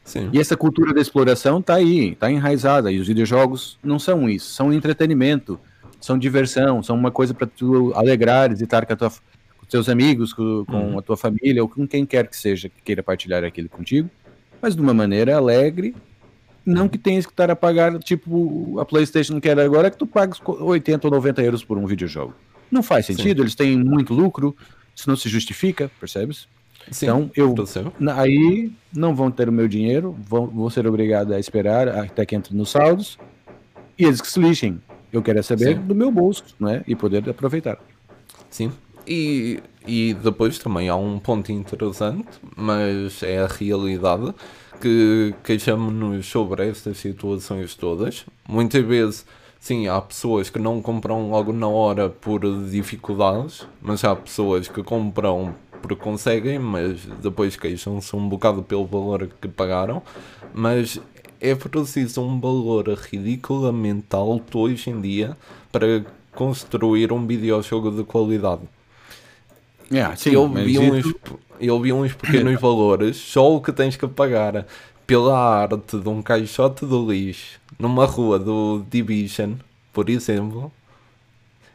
[0.06, 0.30] Sim.
[0.32, 4.52] E essa cultura da exploração está aí, está enraizada, e os videojogos não são isso,
[4.52, 5.60] são entretenimento,
[6.00, 9.88] são diversão, são uma coisa para tu alegrares e estar com, a tua, com teus
[9.88, 10.98] amigos, com, com uhum.
[10.98, 14.08] a tua família, ou com quem quer que seja que queira partilhar aquilo contigo
[14.60, 15.94] mas de uma maneira alegre,
[16.64, 20.40] não que tenhas que estar a pagar, tipo, a PlayStation quer agora que tu pagues
[20.44, 22.34] 80 ou 90 euros por um videojogo.
[22.70, 23.42] Não faz sentido, Sim.
[23.42, 24.56] eles têm muito lucro,
[24.94, 26.48] isso não se justifica, percebes?
[26.90, 27.54] Sim, então, eu
[28.14, 32.36] aí não vão ter o meu dinheiro, vão, vão ser obrigados a esperar até que
[32.36, 33.18] entre nos saldos,
[33.98, 34.80] e eles que se lixem.
[35.12, 35.82] Eu quero é saber Sim.
[35.82, 36.82] do meu bolso, não é?
[36.86, 37.78] E poder aproveitar.
[38.50, 38.70] Sim,
[39.06, 44.34] e, e depois também há um ponto interessante, mas é a realidade,
[44.80, 48.26] que queixamos-nos sobre estas situações todas.
[48.48, 49.26] Muitas vezes,
[49.60, 54.82] sim, há pessoas que não compram logo na hora por dificuldades, mas há pessoas que
[54.82, 60.02] compram porque conseguem, mas depois queixam-se um bocado pelo valor que pagaram.
[60.54, 61.00] Mas
[61.40, 65.36] é preciso um valor ridiculamente alto hoje em dia
[65.70, 68.62] para construir um videojogo de qualidade.
[69.90, 71.14] Yeah, sim, eu, vi uns,
[71.60, 74.66] eu vi uns pequenos valores, só o que tens que pagar
[75.06, 79.52] pela arte de um caixote de lixo numa rua do Division,
[79.92, 80.72] por exemplo,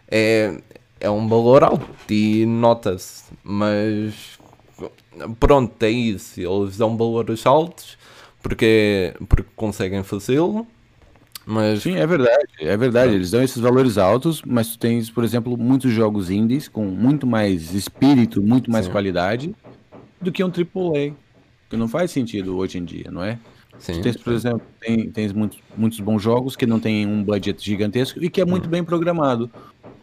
[0.09, 0.59] é,
[1.01, 4.39] é um valor alto e nota-se, mas
[5.39, 6.39] pronto, é isso.
[6.39, 7.97] Eles dão valores altos
[8.41, 10.65] porque, porque conseguem fazê-lo
[11.45, 11.81] mas...
[11.81, 13.15] Sim, é verdade, é verdade.
[13.15, 17.25] Eles dão esses valores altos, mas tu tens, por exemplo, muitos jogos indies com muito
[17.25, 18.91] mais espírito, muito mais Sim.
[18.91, 19.55] qualidade
[20.19, 21.13] do que um AAA.
[21.69, 23.39] Que não faz sentido hoje em dia, não é?
[23.81, 27.65] Sim, tens, por exemplo, tem, tens muitos, muitos bons jogos que não têm um budget
[27.65, 28.69] gigantesco e que é muito hum.
[28.69, 29.49] bem programado.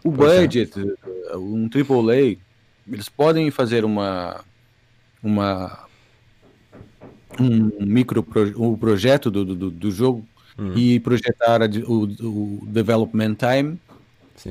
[0.02, 0.40] O pois é.
[0.40, 0.72] budget,
[1.30, 1.36] é.
[1.36, 2.36] um AAA,
[2.90, 4.44] eles podem fazer uma
[5.22, 5.86] uma
[7.40, 10.26] um micro um projeto do, do, do jogo
[10.58, 10.72] hum.
[10.74, 13.78] e projetar o, o development time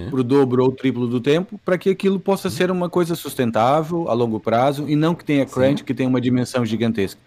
[0.10, 4.10] para o dobro ou triplo do tempo, para que aquilo possa ser uma coisa sustentável
[4.10, 5.86] a longo prazo e não que tenha crunch, Sim.
[5.86, 7.20] que tenha uma dimensão gigantesca.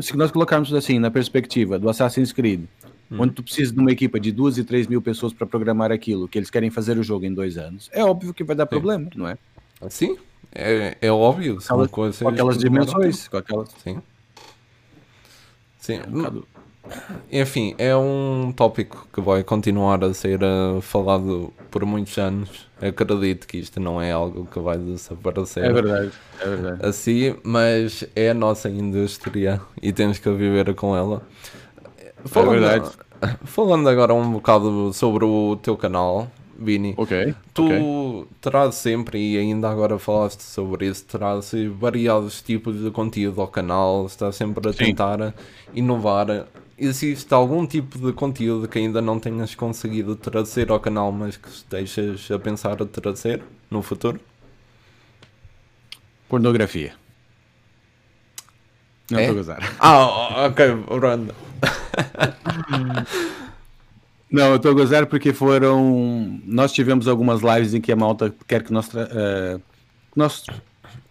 [0.00, 2.64] Se nós colocarmos assim na perspectiva do Assassin's Creed,
[3.10, 3.18] hum.
[3.20, 6.26] onde tu precisa de uma equipa de duas e três mil pessoas para programar aquilo,
[6.26, 8.70] que eles querem fazer o jogo em dois anos, é óbvio que vai dar Sim.
[8.70, 9.36] problema, não é?
[9.90, 10.16] Sim,
[10.54, 11.58] é, é óbvio.
[11.62, 13.68] Aquelas, com aquelas dimensões, com aquelas.
[13.82, 14.00] Sim.
[15.78, 16.00] Sim.
[16.00, 16.42] É um
[17.30, 22.66] enfim, é um tópico que vai continuar a ser uh, falado por muitos anos.
[22.80, 25.64] Acredito que isto não é algo que vai desaparecer.
[25.64, 26.86] É verdade, é verdade.
[26.86, 31.22] Assim, mas é a nossa indústria e temos que viver com ela.
[32.24, 32.90] Falando, é verdade.
[33.44, 36.94] Falando agora um bocado sobre o teu canal, Vini.
[36.96, 37.34] Ok.
[37.52, 38.24] Tu okay.
[38.40, 44.06] traz sempre, e ainda agora falaste sobre isso, traz variados tipos de conteúdo ao canal,
[44.06, 44.86] estás sempre a Sim.
[44.86, 45.34] tentar
[45.74, 46.46] inovar
[46.78, 51.48] existe algum tipo de conteúdo que ainda não tenhas conseguido trazer ao canal, mas que
[51.48, 54.20] estejas a pensar a trazer no futuro?
[56.28, 56.94] Pornografia.
[59.10, 59.38] Não estou é?
[59.38, 59.76] a gozar.
[59.78, 61.34] Ah, ok, pronto.
[64.30, 66.40] Não, eu estou a gozar porque foram.
[66.44, 69.62] Nós tivemos algumas lives em que a malta quer que nós, uh,
[70.16, 70.44] nós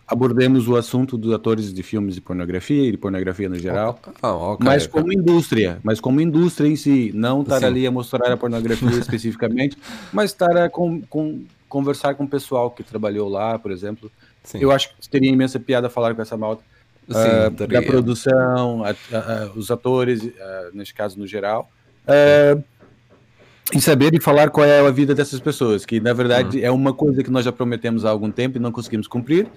[0.08, 4.54] abordemos o assunto dos atores de filmes de pornografia e de pornografia no geral, oh,
[4.54, 7.66] okay, mas como indústria, mas como indústria em si, não estar Sim.
[7.66, 9.78] ali a mostrar a pornografia especificamente,
[10.14, 14.12] mas estar a com, com, conversar com o pessoal que trabalhou lá, por exemplo.
[14.44, 14.60] Sim.
[14.62, 16.62] Eu acho que teria imensa piada falar com essa malta
[17.10, 20.32] uh, da produção, a, a, a, os atores, uh,
[20.74, 21.70] neste caso no geral.
[22.06, 22.64] Uh,
[23.74, 26.66] e saber e falar qual é a vida dessas pessoas, que na verdade uhum.
[26.66, 29.48] é uma coisa que nós já prometemos há algum tempo e não conseguimos cumprir,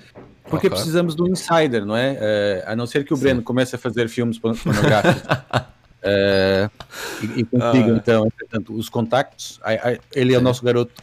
[0.45, 0.71] porque okay.
[0.71, 2.13] precisamos do insider, não é?
[2.13, 3.23] Uh, a não ser que o Sim.
[3.25, 6.71] Breno comece a fazer filmes pornográficos uh,
[7.23, 7.97] e, e consiga, ah.
[7.97, 9.61] então, portanto, os contactos.
[10.15, 11.03] Ele é o nosso garoto,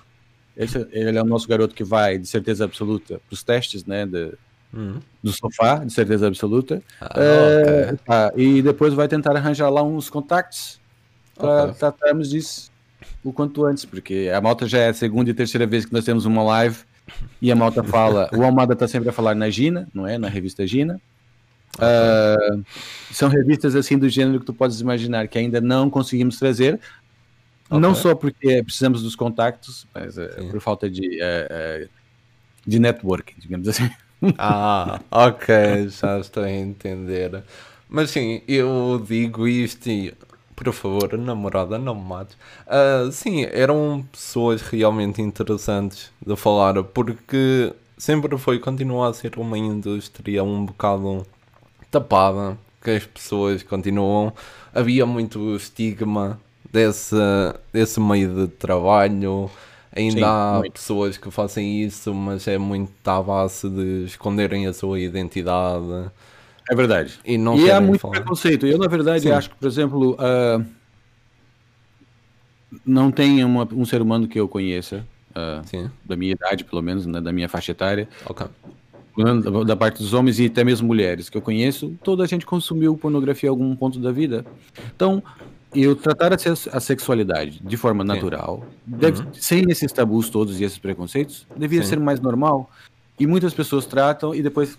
[0.58, 4.08] ele é o nosso garoto que vai, de certeza absoluta, para os testes, né?
[4.08, 4.34] De,
[4.74, 5.00] uhum.
[5.22, 6.82] Do sofá, de certeza absoluta.
[7.00, 8.00] Ah, uh, okay.
[8.08, 10.80] ah, e depois vai tentar arranjar lá uns contactos
[11.36, 11.76] para okay.
[11.76, 12.74] tratarmos disso
[13.26, 16.06] o quanto antes, porque a malta já é a segunda e terceira vez que nós
[16.06, 16.78] temos uma live
[17.42, 18.30] e a malta fala.
[18.32, 20.20] o Almada está sempre a falar na Gina, não é?
[20.20, 21.02] Na revista Gina.
[21.76, 22.64] Uh,
[23.12, 26.80] são revistas assim do gênero que tu podes imaginar que ainda não conseguimos trazer,
[27.68, 27.80] okay.
[27.80, 31.90] não só porque precisamos dos contactos, mas uh, por falta de, uh,
[32.66, 33.90] de networking, digamos assim.
[34.38, 37.44] Ah, ok, já estou a entender.
[37.90, 40.14] Mas sim, eu digo isto e
[40.56, 42.38] por favor, namorada, não me mates.
[42.66, 49.58] Uh, sim, eram pessoas realmente interessantes de falar, porque sempre foi, continua a ser uma
[49.58, 51.26] indústria um bocado
[51.92, 54.34] tapada, que as pessoas continuam.
[54.74, 56.40] Havia muito estigma
[56.72, 57.16] desse,
[57.72, 59.50] desse meio de trabalho.
[59.96, 60.74] Ainda Sim, há muito.
[60.74, 66.12] pessoas que fazem isso, mas é muito à base de esconderem a sua identidade.
[66.70, 67.20] É verdade.
[67.26, 68.16] E, não e há muito falar.
[68.16, 68.66] preconceito.
[68.66, 69.32] Eu, na verdade, Sim.
[69.32, 70.66] acho que, por exemplo, uh,
[72.86, 77.06] não tem uma, um ser humano que eu conheça, uh, da minha idade, pelo menos,
[77.06, 78.48] né, da minha faixa etária, okay.
[79.18, 82.46] da, da, parte dos homens e até mesmo mulheres que eu conheço, toda a gente
[82.46, 84.44] consumiu pornografia em algum ponto da vida.
[84.96, 85.22] Então,
[85.74, 86.38] eu tratar a,
[86.72, 88.08] a sexualidade de forma Sim.
[88.08, 89.34] natural, deve, uhum.
[89.34, 91.90] sem esses tabus todos e esses preconceitos, devia Sim.
[91.90, 92.70] ser mais normal.
[93.20, 94.78] E muitas pessoas tratam e depois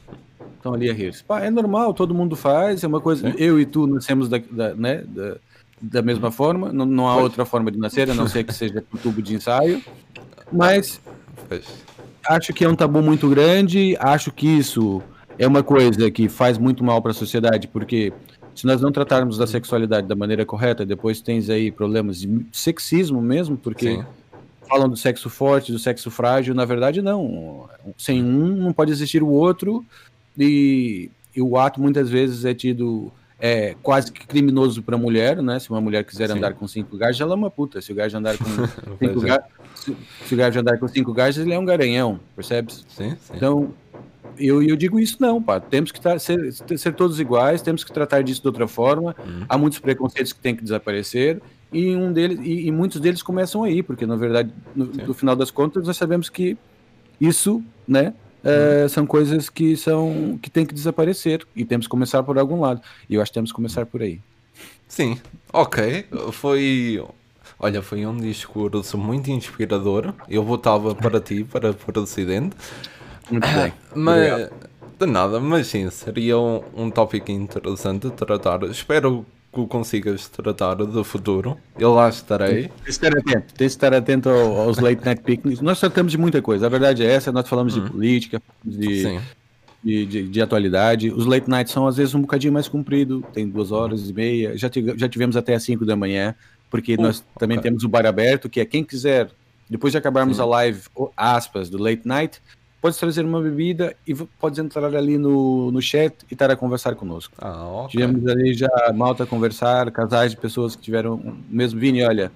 [0.66, 1.14] estão ali a rir.
[1.26, 3.30] Pá, é normal, todo mundo faz, é uma coisa.
[3.30, 3.36] Sim.
[3.38, 5.36] Eu e tu nascemos da, da, né, da,
[5.80, 8.82] da mesma forma, não, não há outra forma de nascer, a não ser que seja
[8.82, 9.82] por tubo de ensaio.
[10.52, 11.00] Mas
[12.28, 15.02] acho que é um tabu muito grande, acho que isso
[15.38, 18.12] é uma coisa que faz muito mal para a sociedade, porque
[18.54, 23.20] se nós não tratarmos da sexualidade da maneira correta, depois tens aí problemas de sexismo
[23.20, 24.04] mesmo, porque Sim.
[24.66, 27.68] falam do sexo forte, do sexo frágil, na verdade não.
[27.98, 29.84] Sem um não pode existir o outro,
[30.38, 35.42] e, e o ato muitas vezes é tido é quase que criminoso para a mulher,
[35.42, 35.58] né?
[35.58, 36.38] Se uma mulher quiser Sim.
[36.38, 37.80] andar com cinco gajos, ela é uma puta.
[37.82, 38.44] Se o gajo andar com
[38.98, 39.44] cinco gajos,
[39.74, 42.84] se, se, o gajo andar com cinco gajos, ele é um garanhão, percebes?
[42.88, 43.34] Sim, sim.
[43.34, 43.74] Então,
[44.38, 45.60] eu, eu digo isso não, pá.
[45.60, 49.14] Temos que tar, ser, ser todos iguais, temos que tratar disso de outra forma.
[49.18, 49.44] Uhum.
[49.48, 51.40] Há muitos preconceitos que têm que desaparecer
[51.72, 55.36] e um deles e, e muitos deles começam aí, porque na verdade, no, no final
[55.36, 56.56] das contas, nós sabemos que
[57.20, 58.14] isso, né?
[58.46, 62.60] Uh, são coisas que são que tem que desaparecer e temos que começar por algum
[62.60, 62.80] lado.
[63.08, 64.20] E eu acho que temos que começar por aí.
[64.88, 65.18] Sim,
[65.52, 66.06] ok.
[66.32, 67.04] Foi.
[67.58, 70.12] Olha, foi um discurso muito inspirador.
[70.28, 72.56] Eu votava para ti, para presidente.
[73.30, 73.72] Muito bem.
[73.94, 74.32] Mas.
[74.32, 74.76] Obrigado.
[74.98, 78.62] De nada, mas sim, seria um, um tópico interessante de tratar.
[78.62, 79.26] Espero
[79.64, 81.56] que consigas tratar do futuro.
[81.78, 82.62] Eu lá estarei.
[82.64, 85.60] Tem que estar atento, tem que estar atento ao- aos late night picnics.
[85.60, 89.18] Nós tratamos de muita coisa, a verdade é essa, nós falamos de política, de,
[89.82, 91.10] de, de, de atualidade.
[91.10, 94.56] Os late nights são às vezes um bocadinho mais comprido, tem duas horas e meia.
[94.56, 96.34] Já, tive- já tivemos até às 5 da manhã,
[96.70, 99.30] porque Uh, nós também temos o bar aberto, que é quem quiser,
[99.70, 100.42] depois de acabarmos Sim.
[100.42, 100.80] a live,
[101.16, 102.40] aspas, do late night,
[102.80, 106.94] pode trazer uma bebida e pode entrar ali no, no chat e estar a conversar
[106.94, 107.34] conosco.
[107.38, 107.90] Ah, ok.
[107.90, 112.30] Tivemos ali já malta a conversar, casais de pessoas que tiveram mesmo Vini, olha,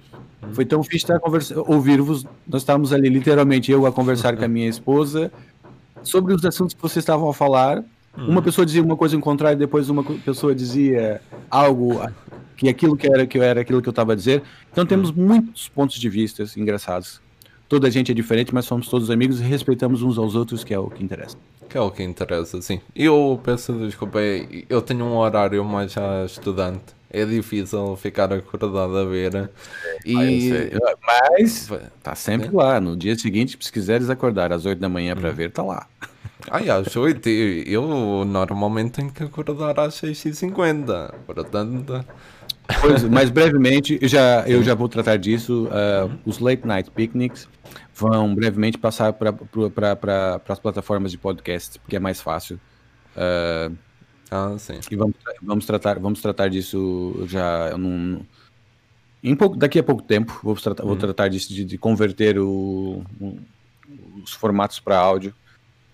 [0.53, 1.19] foi tão fixe estar
[1.67, 2.25] ouvir-vos.
[2.47, 5.31] Nós estávamos ali, literalmente, eu a conversar com a minha esposa
[6.03, 7.83] sobre os assuntos que vocês estavam a falar.
[8.17, 12.01] Uma pessoa dizia uma coisa em contrário, depois uma pessoa dizia algo
[12.57, 14.43] que aquilo que era que eu era aquilo que eu estava a dizer.
[14.71, 17.21] Então temos muitos pontos de vista engraçados.
[17.71, 20.73] Toda a gente é diferente, mas somos todos amigos e respeitamos uns aos outros, que
[20.73, 21.37] é o que interessa.
[21.69, 22.81] Que é o que interessa, sim.
[22.93, 26.83] Eu peço desculpa, é- eu tenho um horário mais estudante.
[27.09, 29.49] É difícil ficar acordado a ver.
[30.05, 30.51] E.
[30.83, 30.95] Ah.
[31.01, 32.81] Mas Vai- tá sempre lá.
[32.81, 35.87] No dia seguinte, se quiseres acordar às 8 da manhã para ver, tá lá.
[36.49, 41.13] Ai, às 8 eu normalmente tenho que acordar às 6h50.
[41.25, 42.03] Portanto.
[42.79, 45.67] Pois, mas brevemente, eu já, eu já vou tratar disso.
[45.71, 47.47] ah, os late night picnics
[47.93, 52.59] vão brevemente passar para pra, as plataformas de podcast, porque é mais fácil.
[53.15, 53.69] Ah,
[54.31, 54.79] Ah, sim.
[54.89, 58.21] e vamos, vamos, tratar, vamos tratar disso já num,
[59.21, 60.39] em pouco, daqui a pouco tempo.
[60.41, 63.03] Vou tratar, vou tratar disso de, de converter o-
[64.23, 65.33] os formatos para áudio,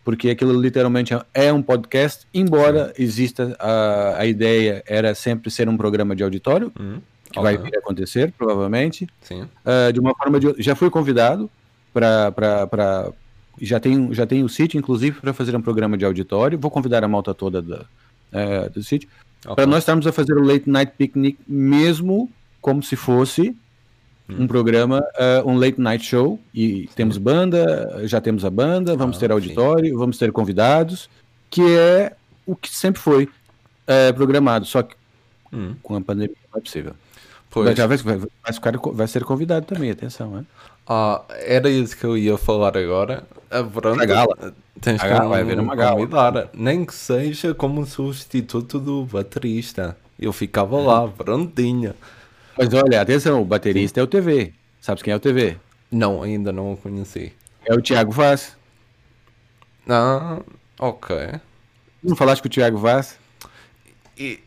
[0.08, 5.76] porque aquilo literalmente é um podcast, embora exista a, a ideia era sempre ser um
[5.76, 9.06] programa de auditório, Hum, que vai vir a acontecer, provavelmente.
[9.20, 9.50] Sim.
[9.66, 10.56] Ah, de uma forma de.
[10.60, 11.50] Já fui convidado
[11.94, 13.12] para.
[13.60, 16.58] Já tenho, já tenho o sítio, inclusive, para fazer um programa de auditório.
[16.58, 17.84] Vou convidar a malta toda da,
[18.32, 19.10] eh, do sítio.
[19.44, 19.56] Ok.
[19.56, 23.54] Para nós estarmos a fazer o Late Night Picnic, mesmo como se fosse.
[24.30, 26.40] Um programa, ah, um Late Night Show.
[26.54, 29.34] E temos banda, já temos a banda, vamos Ah, ter sim.
[29.34, 31.10] auditório, vamos ter convidados,
[31.50, 32.14] que é
[32.46, 33.30] o que sempre foi
[33.88, 34.66] eh, programado.
[34.66, 34.96] Só que
[35.54, 36.92] Hum, com a pandemia não é possível.
[37.50, 37.74] pois.
[37.78, 38.20] Já vai, vai,
[38.94, 40.46] vai ser convidado também, atenção, né?
[40.86, 43.24] Ah, era isso que eu ia falar agora.
[43.50, 43.62] A
[44.06, 44.54] gala.
[44.82, 45.96] Tens A que gala, vai haver uma gala.
[45.96, 46.50] convidar.
[46.54, 49.96] Nem que seja como substituto do baterista.
[50.20, 51.94] Eu ficava lá, prontinho.
[52.58, 54.54] Mas olha, atenção, o baterista é o TV.
[54.82, 55.58] Sabes quem é o TV?
[55.92, 57.32] Não, ainda não o conheci.
[57.66, 58.58] É o Tiago Vaz.
[59.88, 60.40] Ah,
[60.80, 61.16] ok.
[62.04, 63.18] Não falaste com o Tiago Vaz?
[64.18, 64.40] E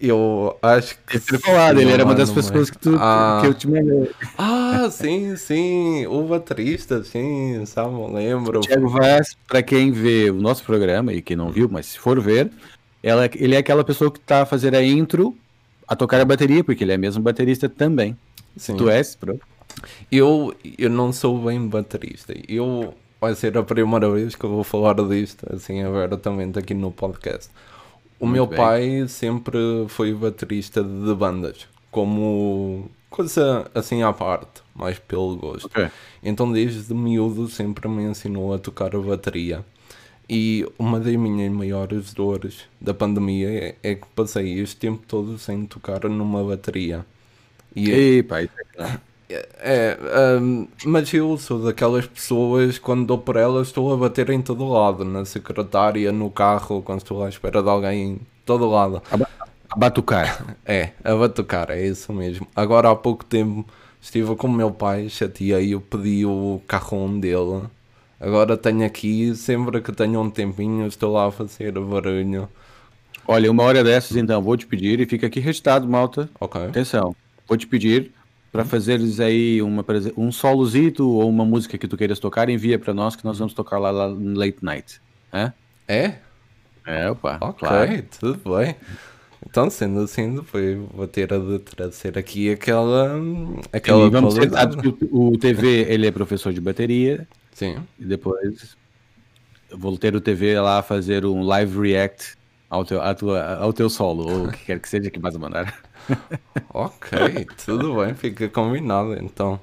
[0.00, 1.18] eu acho que.
[1.18, 2.72] Ter falado, ele era uma das pessoas é.
[2.72, 3.38] que, tu, Ah.
[3.40, 4.10] que eu te mandei.
[4.36, 6.06] Ah, sim, sim.
[6.06, 8.58] O baterista, sim, sabe, lembro.
[8.58, 11.98] O Tiago Vaz, para quem vê o nosso programa e quem não viu, mas se
[11.98, 12.50] for ver,
[13.02, 15.36] ela, ele é aquela pessoa que tá a fazer a intro,
[15.88, 18.16] a tocar a bateria, porque ele é mesmo baterista também.
[18.56, 18.76] Sim.
[18.76, 19.40] Tu és, pronto.
[20.10, 22.34] Eu, eu não sou bem baterista.
[22.48, 26.90] Eu vai ser a primeira vez que eu vou falar disto assim abertamente aqui no
[26.90, 27.50] podcast.
[28.20, 28.56] O Muito meu bem.
[28.56, 35.66] pai sempre foi baterista de bandas, como coisa assim à parte, mais pelo gosto.
[35.66, 35.88] Ok.
[36.22, 39.64] Então desde miúdo sempre me ensinou a tocar a bateria.
[40.30, 45.38] E uma das minhas maiores dores da pandemia é, é que passei este tempo todo
[45.38, 47.04] sem tocar numa bateria.
[47.74, 48.44] E Ei, pai.
[48.44, 48.54] isso
[49.28, 54.30] é- é, hum, mas eu sou daquelas pessoas quando dou por elas estou a bater
[54.30, 58.68] em todo lado, na secretária, no carro, quando estou à espera de alguém, em todo
[58.68, 59.02] lado.
[59.10, 59.28] A, ba-
[59.70, 60.56] a batucar.
[60.64, 62.46] É, a batucar, é isso mesmo.
[62.56, 63.66] Agora há pouco tempo
[64.00, 67.62] estive com o meu pai, chateei, eu pedi o carrão dele.
[68.20, 72.48] Agora tenho aqui, sempre que tenho um tempinho, estou lá a fazer barulho.
[73.26, 76.28] Olha, uma hora dessas, então, vou te pedir, e fica aqui registrado, malta.
[76.40, 76.60] Ok.
[76.60, 77.14] Atenção,
[77.46, 78.10] vou te pedir
[78.50, 79.84] para fazeres aí uma,
[80.16, 83.54] um solozito ou uma música que tu queiras tocar, envia para nós que nós vamos
[83.54, 85.00] tocar lá, lá no Late Night.
[85.32, 85.52] É?
[85.86, 86.14] É?
[86.86, 87.38] É, opa.
[87.40, 88.02] Ok, claro.
[88.18, 88.74] tudo bem.
[89.46, 93.14] Então, sendo assim, depois vou ter a de trazer aqui aquela,
[93.72, 97.28] aquela E vamos que o, o TV, ele é professor de bateria,
[97.58, 98.76] Sim, e depois
[99.68, 102.36] eu vou ter o TV lá a fazer um live react
[102.70, 105.82] ao teu, tua, ao teu solo, ou o que quer que seja que vais mandar.
[106.72, 109.58] ok, tudo bem, fica combinado então.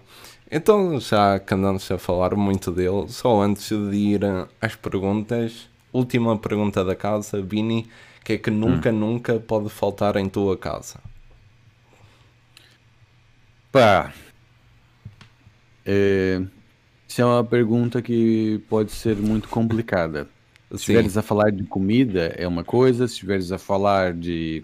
[0.51, 4.21] Então, já que andamos a falar muito dele, só antes de ir
[4.59, 7.87] às perguntas, última pergunta da casa, Bini,
[8.25, 10.99] que é que nunca, nunca pode faltar em tua casa?
[13.71, 14.13] Pá.
[15.85, 16.41] É,
[17.07, 20.27] isso é uma pergunta que pode ser muito complicada.
[20.71, 23.07] Se estiveres a falar de comida, é uma coisa.
[23.07, 24.63] Se estiveres a falar de.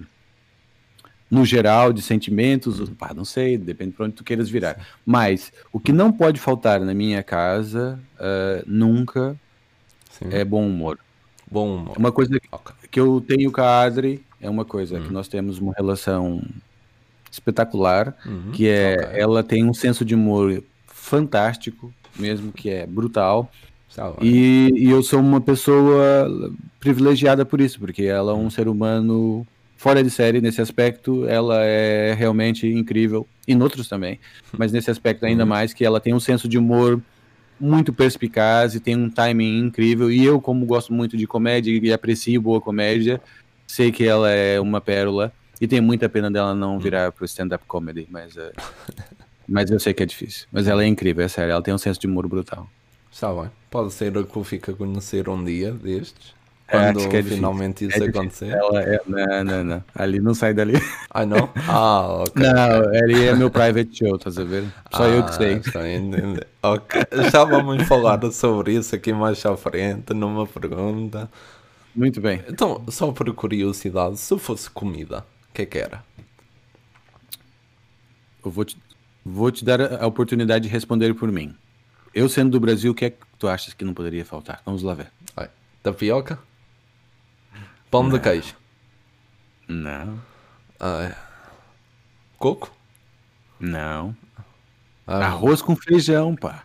[1.29, 4.85] No geral, de sentimentos, pá, não sei, depende para onde tu queiras virar.
[5.05, 9.39] Mas o que não pode faltar na minha casa uh, nunca
[10.09, 10.25] Sim.
[10.29, 10.99] é bom humor.
[11.49, 11.97] Bom humor.
[11.97, 12.37] Uma coisa
[12.89, 15.03] que eu tenho com a Adri é uma coisa hum.
[15.03, 16.43] que nós temos uma relação
[17.31, 18.51] espetacular, uhum.
[18.51, 19.21] que é okay.
[19.21, 23.51] ela tem um senso de humor fantástico, mesmo que é brutal.
[24.21, 29.45] E, e, eu sou uma pessoa privilegiada por isso, porque ela é um ser humano
[29.75, 30.39] fora de série.
[30.39, 34.19] Nesse aspecto, ela é realmente incrível, e em outros também,
[34.57, 35.49] mas nesse aspecto ainda uhum.
[35.49, 37.01] mais, que ela tem um senso de humor
[37.59, 41.93] muito perspicaz e tem um timing incrível, e eu, como gosto muito de comédia e
[41.93, 43.21] aprecio boa comédia,
[43.67, 46.79] sei que ela é uma pérola, e tem muita pena dela não hum.
[46.79, 48.51] virar pro stand-up comedy, mas, uh,
[49.51, 50.47] mas eu sei que é difícil.
[50.51, 52.67] Mas ela é incrível, é sério, ela tem um senso de humor brutal.
[53.11, 53.51] Está bem.
[53.69, 56.33] Pode ser que eu fique a conhecer um dia destes.
[56.69, 58.49] É, quando é finalmente isso é acontecer.
[58.51, 59.83] Ela é, não, não, não.
[59.93, 60.73] Ali não sai dali.
[61.09, 61.49] Ah, não?
[61.67, 62.41] Ah, ok.
[62.41, 64.63] Não, ali é meu private show, estás a ver?
[64.89, 65.53] Só ah, eu que sei.
[65.57, 65.81] Estou
[66.63, 67.01] ok.
[67.29, 71.29] Já vamos falar sobre isso aqui mais à frente, numa pergunta.
[71.93, 72.41] Muito bem.
[72.47, 76.01] Então, só por curiosidade, se fosse comida, o que é que era?
[78.45, 78.77] Eu vou te,
[79.25, 81.55] vou te dar a oportunidade de responder por mim.
[82.13, 84.61] Eu sendo do Brasil, o que é que tu achas que não poderia faltar?
[84.65, 85.11] Vamos lá ver.
[85.35, 85.49] Ai,
[85.81, 86.39] tapioca?
[87.89, 88.11] Pão não.
[88.11, 88.55] de queijo?
[89.67, 90.19] Não.
[90.79, 91.15] Ai.
[92.37, 92.71] Coco?
[93.59, 94.15] Não.
[95.05, 95.25] Ah.
[95.25, 96.63] Arroz com feijão, pá.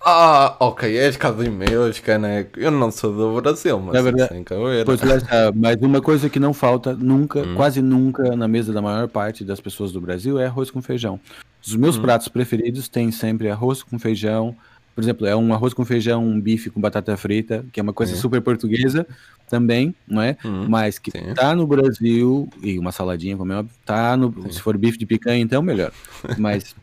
[0.00, 2.58] Ah, ok, és cá de meus, caneco.
[2.58, 4.32] Eu não sou do Brasil, mas é verdade.
[4.32, 4.44] Assim,
[4.84, 5.52] pois lá está.
[5.54, 7.54] Mas uma coisa que não falta nunca, hum.
[7.54, 11.20] quase nunca, na mesa da maior parte das pessoas do Brasil é arroz com feijão.
[11.66, 12.02] Os meus hum.
[12.02, 14.56] pratos preferidos têm sempre arroz com feijão,
[14.98, 17.92] por exemplo, é um arroz com feijão, um bife com batata frita, que é uma
[17.92, 19.06] coisa super portuguesa
[19.48, 20.36] também, não é?
[20.44, 21.34] Uhum, Mas que sim.
[21.34, 24.34] tá no Brasil, e uma saladinha, como é óbvio, tá no.
[24.42, 24.50] Sim.
[24.50, 25.92] Se for bife de picanha, então melhor.
[26.36, 26.74] Mas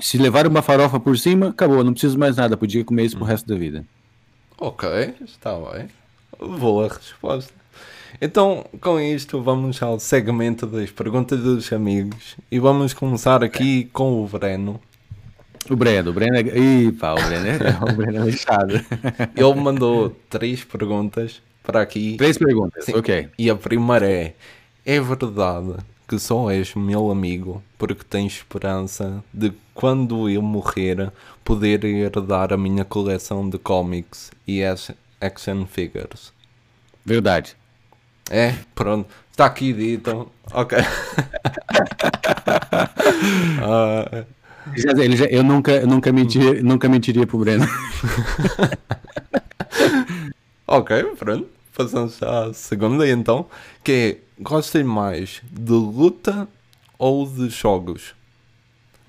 [0.00, 3.24] se levar uma farofa por cima, acabou, não preciso mais nada, podia comer isso pro
[3.24, 3.30] uhum.
[3.30, 3.84] resto da vida.
[4.58, 4.88] Ok,
[5.24, 5.88] está bem.
[6.58, 7.52] Boa resposta.
[8.20, 14.22] Então, com isto, vamos ao segmento das perguntas dos amigos e vamos começar aqui com
[14.22, 14.80] o Breno.
[15.68, 16.58] O Breno, o Breno é.
[16.58, 17.56] Ih, pá, o Breno é,
[17.92, 18.74] o Breno é lixado.
[19.36, 22.16] Ele mandou três perguntas para aqui.
[22.16, 22.94] Três perguntas, Sim.
[22.94, 23.28] ok.
[23.38, 24.34] E a primeira é:
[24.84, 25.74] É verdade
[26.06, 31.12] que só és meu amigo porque tens esperança de quando eu morrer
[31.44, 34.62] poder herdar a minha coleção de cómics e
[35.20, 36.32] action figures?
[37.04, 37.56] Verdade.
[38.30, 39.08] É, pronto.
[39.30, 40.30] Está aqui dito.
[40.52, 40.78] Ok.
[43.60, 44.24] uh,
[44.98, 47.66] Ele já, eu nunca, eu nunca, mentiria, nunca mentiria pro Breno.
[50.66, 51.48] ok, pronto.
[51.76, 53.46] Passamos à segunda então.
[53.82, 56.48] Que é, gostem mais de luta
[56.96, 58.14] ou de jogos?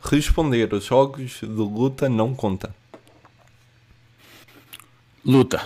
[0.07, 2.75] Responder, os jogos de luta não conta.
[5.25, 5.59] Luta.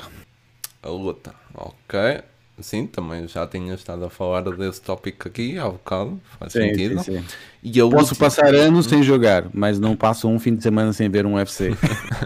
[0.82, 2.22] A luta, ok.
[2.62, 7.04] Sim, também já tinha estado a falar desse tópico aqui há bocado, faz sim, sentido.
[7.04, 7.26] Sim, sim.
[7.62, 8.20] E Posso última...
[8.20, 11.72] passar anos sem jogar, mas não passo um fim de semana sem ver um UFC.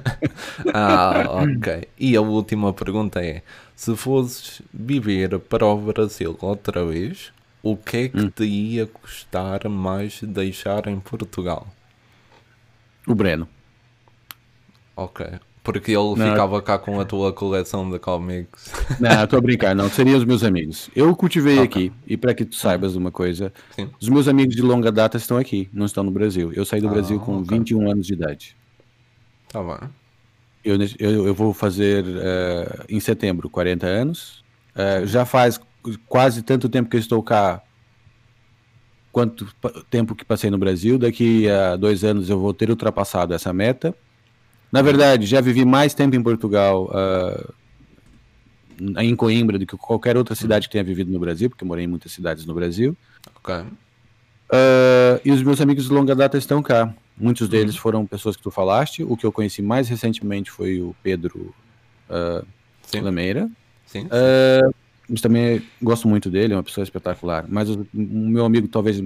[0.72, 1.88] ah, ok.
[2.00, 3.42] E a última pergunta é:
[3.76, 7.32] se fosses viver para o Brasil outra vez,
[7.64, 8.30] o que é que hum.
[8.30, 11.68] te ia custar mais deixar em Portugal?
[13.08, 13.48] O Breno.
[14.96, 15.26] Ok.
[15.64, 18.70] Porque ele não, ficava cá com a tua coleção de comics.
[19.00, 19.90] Não, estou a brincar, não.
[19.90, 20.90] Seriam os meus amigos.
[20.94, 21.66] Eu cultivei okay.
[21.88, 23.90] aqui, e para que tu saibas uma coisa, Sim.
[24.00, 26.52] os meus amigos de longa data estão aqui, não estão no Brasil.
[26.54, 27.58] Eu saí do ah, Brasil com okay.
[27.58, 28.58] 21 anos de idade.
[29.48, 29.80] Tá bom.
[30.66, 34.44] Eu, eu, eu vou fazer uh, em setembro 40 anos.
[34.76, 35.62] Uh, já faz
[36.08, 37.62] quase tanto tempo que eu estou cá
[39.14, 39.48] quanto
[39.92, 40.98] tempo que passei no Brasil.
[40.98, 43.96] Daqui a dois anos eu vou ter ultrapassado essa meta.
[44.72, 47.54] Na verdade, já vivi mais tempo em Portugal, uh,
[49.00, 51.86] em Coimbra, do que qualquer outra cidade que tenha vivido no Brasil, porque eu morei
[51.86, 52.98] em muitas cidades no Brasil.
[53.36, 53.54] Ok.
[53.54, 56.92] Uh, e os meus amigos de longa data estão cá.
[57.16, 57.82] Muitos deles uhum.
[57.82, 59.04] foram pessoas que tu falaste.
[59.04, 61.54] O que eu conheci mais recentemente foi o Pedro
[62.10, 62.44] uh,
[62.82, 63.00] sim.
[63.00, 63.48] Lameira.
[63.86, 64.02] Sim.
[64.02, 64.08] sim.
[64.08, 64.74] Uh,
[65.08, 67.46] mas também gosto muito dele, é uma pessoa espetacular.
[67.48, 69.02] Mas o, meu amigo, talvez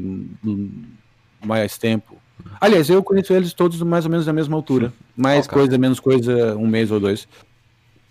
[1.43, 2.17] mais tempo,
[2.59, 4.93] Aliás, eu conheço eles todos mais ou menos da mesma altura.
[5.15, 5.57] Mais okay.
[5.57, 7.27] coisa, menos coisa, um mês ou dois.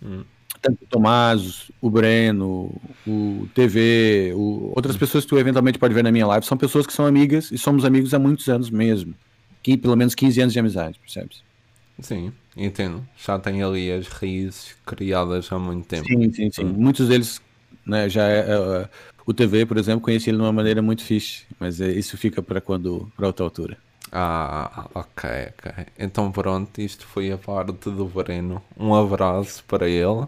[0.03, 0.23] Hum.
[0.61, 2.73] Tanto o Tomás, o Breno,
[3.05, 4.73] o TV, o...
[4.75, 4.99] outras hum.
[4.99, 7.57] pessoas que tu eventualmente pode ver na minha live, são pessoas que são amigas e
[7.57, 9.13] somos amigos há muitos anos mesmo.
[9.61, 11.43] que, pelo menos 15 anos de amizade, percebes?
[11.99, 13.07] Sim, entendo.
[13.17, 16.07] Já tem ali as raízes criadas há muito tempo.
[16.07, 16.63] Sim, sim, sim.
[16.63, 17.41] Muitos deles,
[17.87, 18.89] né, já é, é,
[19.25, 22.41] o TV, por exemplo, conheci ele de uma maneira muito fixe, mas é, isso fica
[22.41, 23.77] para quando para outra altura.
[24.11, 25.29] Ah, ok,
[25.59, 25.85] ok.
[25.99, 28.61] Então pronto, isto foi a parte do Breno.
[28.77, 30.25] Um abraço para ele.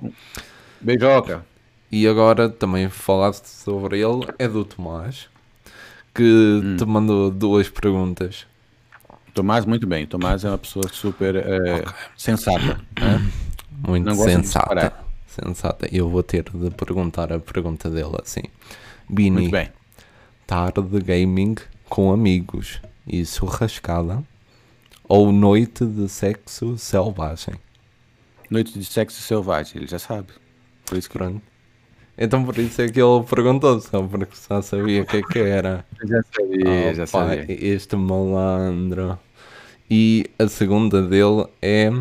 [0.82, 1.46] Beijoca.
[1.92, 5.28] E agora também falaste sobre ele, é do Tomás,
[6.14, 6.76] que Hum.
[6.78, 8.46] te mandou duas perguntas.
[9.34, 10.06] Tomás, muito bem.
[10.06, 11.84] Tomás é uma pessoa super é,
[12.18, 12.82] sensata.
[13.00, 13.32] né?
[13.88, 14.94] Muito Não sensata.
[15.30, 15.88] Sensata.
[15.92, 18.44] Eu vou ter de perguntar a pergunta dele assim.
[19.08, 19.52] Bini,
[20.46, 21.56] tarde de gaming
[21.88, 24.24] com amigos e churrascada
[25.08, 27.56] ou noite de sexo selvagem?
[28.50, 30.30] Noite de sexo selvagem, ele já sabe.
[30.86, 31.42] Por isso que Pronto.
[32.22, 35.40] Então por isso é que ele perguntou, só porque já sabia o que é que
[35.40, 35.86] era.
[36.04, 37.46] já sabia, Oh, já pá, sabia.
[37.48, 39.18] Este malandro.
[39.90, 41.92] E a segunda dele é.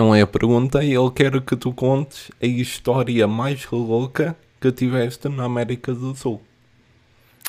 [0.00, 5.28] Não é a pergunta, ele quer que tu contes a história mais louca que tiveste
[5.28, 6.40] na América do Sul.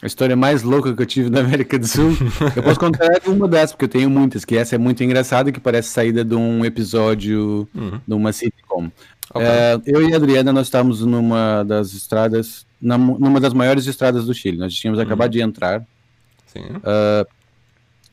[0.01, 2.11] A história mais louca que eu tive na América do Sul,
[2.53, 5.61] eu posso contar uma dessas, porque eu tenho muitas, que essa é muito engraçada, que
[5.61, 7.65] parece saída de um episódio
[8.05, 8.91] de uma sitcom.
[9.33, 9.47] Ok.
[9.47, 14.25] É, eu e a Adriana, nós estávamos numa das estradas, na- numa das maiores estradas
[14.25, 14.57] do Chile.
[14.57, 15.85] Nós tínhamos acabado de entrar,
[16.47, 16.65] Sim.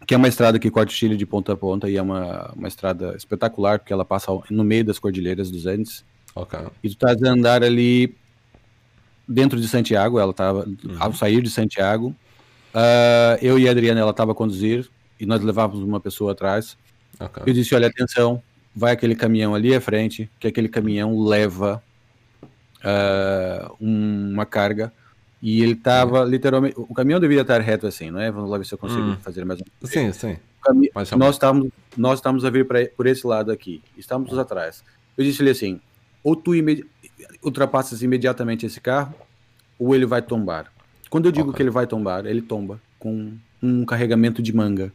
[0.08, 2.50] Que é uma estrada que corta o Chile de ponta a ponta, e é uma,
[2.56, 6.02] uma estrada espetacular, porque ela passa no meio das cordilheiras dos Andes.
[6.34, 6.58] Ok.
[6.82, 8.16] E tu estás a andar ali
[9.28, 10.66] dentro de Santiago, ela estava
[10.98, 12.16] ao sair de Santiago.
[12.72, 14.88] ah, eu e a Adriana, ela estava a conduzir
[15.20, 16.78] e nós levávamos uma pessoa atrás.
[17.20, 17.42] Ok.
[17.46, 18.42] Eu disse: Olha, atenção,
[18.74, 21.82] vai aquele caminhão ali à frente, que aquele caminhão leva
[23.80, 24.90] um- uma carga.
[25.40, 26.74] E ele estava literalmente.
[26.78, 28.30] O caminhão devia estar reto assim, não é?
[28.30, 29.16] Vamos lá ver se eu consigo Hum.
[29.22, 29.86] fazer mais um.
[29.86, 30.36] Sim, sim.
[30.62, 34.82] Cami- nós estamos nós estamos a vir pra, por esse lado aqui estamos atrás
[35.16, 35.80] eu disse-lhe assim
[36.22, 36.84] ou tu imedi
[37.44, 39.14] ultrapassas imediatamente esse carro
[39.78, 40.66] ou ele vai tombar
[41.08, 41.56] quando eu digo Ok.
[41.56, 43.32] que ele vai tombar ele tomba com
[43.62, 44.92] um carregamento de manga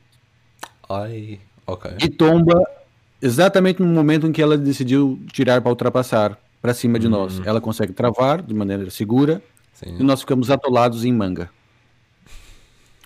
[0.89, 1.39] Ai.
[1.65, 1.91] Ok.
[2.03, 2.61] e tomba
[3.21, 7.61] exatamente no momento em que ela decidiu tirar para ultrapassar para cima de nós ela
[7.61, 9.41] consegue travar de maneira segura
[9.81, 10.03] e Sim.
[10.03, 11.49] nós ficamos atolados em manga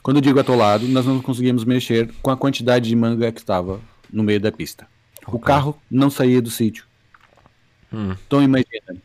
[0.08, 3.82] quando eu digo atolado, nós não conseguimos mexer com a quantidade de manga que estava
[4.10, 4.88] no meio da pista.
[5.28, 5.46] O Ok.
[5.46, 6.86] carro não saía do sítio.
[7.92, 8.16] Hum.
[8.26, 8.96] Então imagina,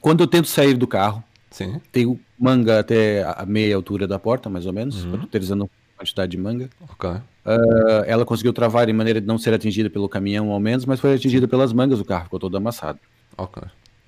[0.00, 1.78] quando eu tento sair do carro, Sim.
[1.92, 5.56] tenho manga até a meia altura da porta, mais ou menos, tu teres a
[5.94, 6.70] quantidade de manga.
[6.88, 7.10] Ok.
[7.44, 11.00] Ah, ela conseguiu travar de maneira de não ser atingida pelo caminhão ao menos, mas
[11.00, 12.98] foi atingida pelas mangas, o carro ficou todo amassado.
[13.36, 13.62] Ok.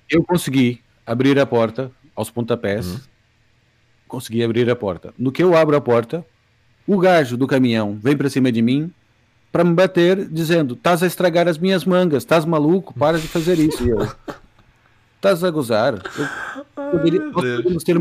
[0.09, 2.99] Eu consegui abrir a porta aos pontapés.
[4.07, 5.13] Consegui abrir a porta.
[5.17, 6.25] No que eu abro a porta,
[6.87, 8.91] o gajo do caminhão vem pra cima de mim
[9.51, 12.93] pra me bater, dizendo: Estás a estragar as minhas mangas, estás maluco?
[12.97, 13.85] Para de fazer isso.
[13.85, 13.99] E eu:
[15.17, 15.95] Estás a gozar?
[16.77, 17.99] Eu poderia- nós, poderíamos ter,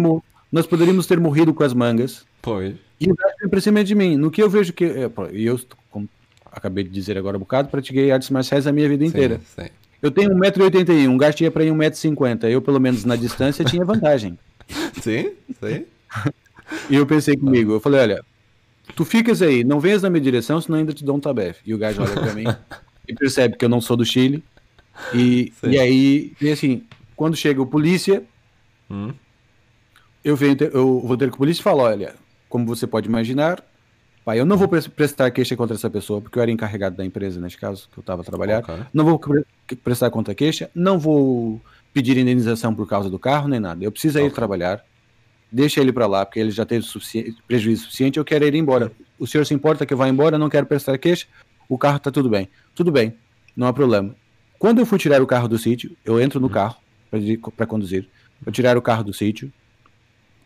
[0.52, 2.24] nós poderíamos ter morrido com as mangas.
[2.40, 2.74] Pois.
[3.00, 4.16] E o gajo vem pra cima de mim.
[4.16, 4.84] No que eu vejo que.
[4.84, 5.58] é, pô, E eu,
[5.90, 6.08] como
[6.52, 9.40] acabei de dizer agora um bocado, pratiquei artes marciais a minha vida inteira.
[9.56, 9.68] Sim, sim.
[10.06, 12.48] Eu tenho 1,81m, um gajo tinha pra ir 1,50m.
[12.48, 14.38] Eu, pelo menos na distância, tinha vantagem.
[15.02, 15.84] Sim, sim.
[16.90, 18.24] E eu pensei comigo, eu falei, olha,
[18.96, 21.60] tu ficas aí, não venhas na minha direção, senão ainda te dou um tabefe.
[21.64, 22.44] E o gajo olha pra mim
[23.06, 24.42] e percebe que eu não sou do Chile.
[25.14, 25.70] E, Sim.
[25.70, 26.82] e aí, e assim,
[27.14, 28.22] quando chega o polícia,
[28.90, 29.12] Hum.
[30.24, 32.14] eu, venho ter- eu vou ter com o polícia e falo, olha,
[32.48, 33.62] como você pode imaginar,
[34.26, 37.04] pai, eu não vou pres- prestar queixa contra essa pessoa, porque eu era encarregado da
[37.04, 38.58] empresa, neste caso, que eu estava a trabalhar.
[38.58, 38.74] Ok.
[38.92, 39.44] Não vou pre-
[39.84, 41.60] prestar contra queixa, não vou
[41.94, 43.84] pedir indenização por causa do carro, nem nada.
[43.84, 44.32] Eu preciso ir Ok.
[44.34, 44.84] trabalhar,
[45.50, 48.90] deixa ele para lá, porque ele já teve sufici- prejuízo suficiente, eu quero ir embora.
[49.16, 51.28] O senhor se importa que eu vá embora, não quero prestar queixa,
[51.68, 52.48] o carro tá tudo bem.
[52.74, 53.14] Tudo bem,
[53.56, 54.12] não há problema.
[54.58, 56.76] Quando eu fui tirar o carro do sítio, eu entro no carro
[57.56, 58.08] para conduzir,
[58.44, 59.52] eu tirar o carro do sítio,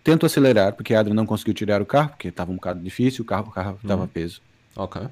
[0.03, 3.23] tento acelerar, porque a Adri não conseguiu tirar o carro, porque estava um bocado difícil,
[3.23, 4.41] o carro o carro estava peso.
[4.77, 5.03] Ok.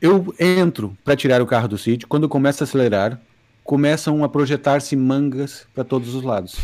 [0.00, 2.08] Eu entro para tirar o carro do sítio.
[2.08, 3.20] Quando eu começo a acelerar,
[3.62, 6.56] começam a projetar-se mangas para todos os lados.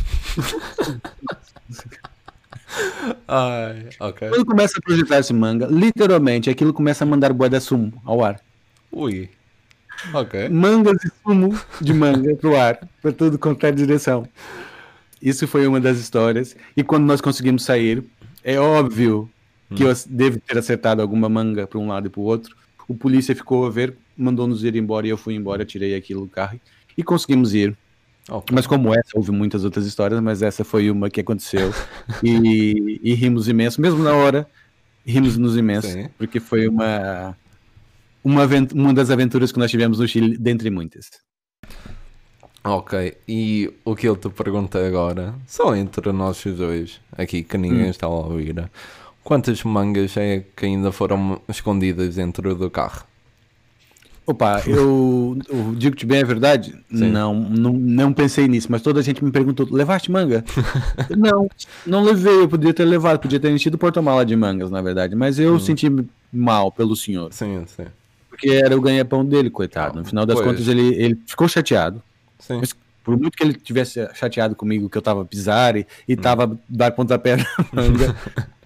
[3.28, 4.28] Ai, ok.
[4.28, 8.40] Quando começa a projetar-se manga, literalmente aquilo começa a mandar boa de sumo ao ar.
[8.90, 9.30] Ui.
[10.12, 10.48] Ok.
[10.48, 14.28] Mangas e sumo de manga pro ar, para tudo quanto é direção.
[15.20, 16.56] Isso foi uma das histórias.
[16.76, 18.04] E quando nós conseguimos sair,
[18.44, 19.30] é óbvio
[19.74, 22.56] que eu devo ter acertado alguma manga para um lado e para o outro.
[22.86, 26.28] O polícia ficou a ver, mandou-nos ir embora e eu fui embora, tirei aquilo do
[26.28, 26.60] carro
[26.96, 27.76] e conseguimos ir.
[28.28, 28.54] Ok.
[28.54, 31.72] Mas como essa, houve muitas outras histórias, mas essa foi uma que aconteceu.
[32.22, 34.48] E, e rimos imenso, mesmo na hora,
[35.04, 36.08] rimos-nos imenso, Sim.
[36.16, 37.36] porque foi uma,
[38.22, 38.44] uma,
[38.74, 41.10] uma das aventuras que nós tivemos no Chile, dentre muitas.
[42.66, 47.86] Ok, e o que eu te perguntei agora, só entre nós dois, aqui que ninguém
[47.86, 47.90] hum.
[47.90, 48.68] está a ouvir,
[49.22, 53.04] quantas mangas é que ainda foram escondidas dentro do carro?
[54.26, 59.02] Opa, eu, eu digo-te bem a verdade, não, não, não pensei nisso, mas toda a
[59.02, 60.44] gente me perguntou, levaste manga?
[61.16, 61.48] não,
[61.86, 65.14] não levei, eu podia ter levado, podia ter enchido o porta-mala de mangas, na verdade,
[65.14, 65.60] mas eu hum.
[65.60, 65.88] senti
[66.32, 67.32] mal pelo senhor.
[67.32, 67.86] Sim, sim.
[68.28, 70.00] Porque era o ganha-pão dele, coitado.
[70.00, 70.46] No final das pois.
[70.46, 72.02] contas, ele, ele ficou chateado.
[72.38, 72.58] Sim.
[72.60, 72.74] Mas
[73.06, 76.16] por muito que ele tivesse chateado comigo que eu tava pisar e, e hum.
[76.16, 78.16] tava dar pontapé na manga,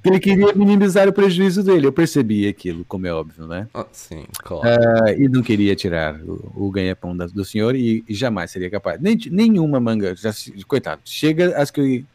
[0.03, 1.87] ele queria minimizar o prejuízo dele.
[1.87, 3.69] Eu percebi aquilo, como é óbvio, né?
[3.75, 4.67] Ah, sim, claro.
[4.67, 8.99] Uh, e não queria tirar o, o ganha-pão do senhor e, e, jamais seria capaz.
[8.99, 10.31] Nem, nenhuma manga, já,
[10.67, 11.03] coitado.
[11.05, 12.07] Chega as que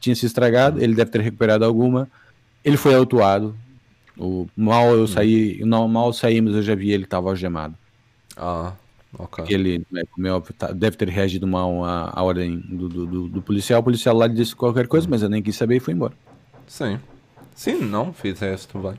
[0.00, 0.82] tinha se estragado, hum.
[0.82, 2.10] ele deve ter recuperado alguma.
[2.64, 3.56] Ele foi autuado.
[4.18, 5.06] O mal eu hum.
[5.06, 7.76] saí, não, mal saímos, eu já vi ele estava algemado.
[8.36, 8.72] Ah.
[9.16, 9.46] Okay.
[9.48, 13.42] Ele, né, como é óbvio, tá, deve ter reagido mal à, ordem do, do, do,
[13.42, 13.80] policial.
[13.80, 16.12] O policial lá disse qualquer coisa, mas eu nem quis saber e fui embora.
[16.66, 16.98] Sim.
[17.54, 18.94] Sim, não, fizeste bem.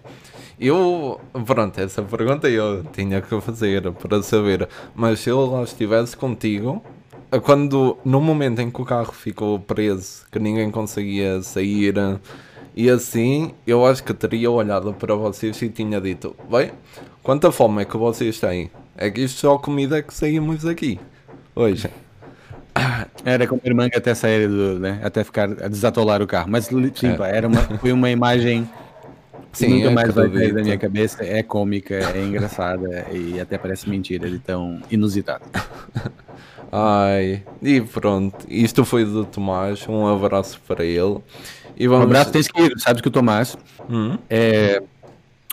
[0.59, 6.17] Eu, pronto, essa pergunta eu tinha que fazer para saber, mas se eu lá estivesse
[6.17, 6.83] contigo,
[7.43, 11.93] quando, no momento em que o carro ficou preso, que ninguém conseguia sair,
[12.75, 16.71] e assim, eu acho que teria olhado para vocês e tinha dito, bem,
[17.23, 18.69] quanta fome é que vocês têm?
[19.01, 20.99] É que isto só comida que saímos aqui
[21.55, 21.89] hoje.
[23.23, 24.99] Era comer manga até sair do, né?
[25.01, 26.49] Até ficar a desatolar o carro.
[26.49, 27.13] Mas sim, é.
[27.13, 28.69] pá, era uma, foi uma imagem
[29.53, 31.23] Sim, nunca mais vai sair da minha cabeça.
[31.23, 35.45] É cômica, é engraçada e até parece mentira de tão inusitado.
[36.69, 39.87] Ai, e pronto, isto foi do Tomás.
[39.87, 41.19] Um abraço para ele.
[41.77, 42.03] E vamos...
[42.03, 42.73] Um abraço, tens que ir.
[42.77, 43.57] Sabes que o Tomás
[43.89, 44.17] hum?
[44.29, 44.83] é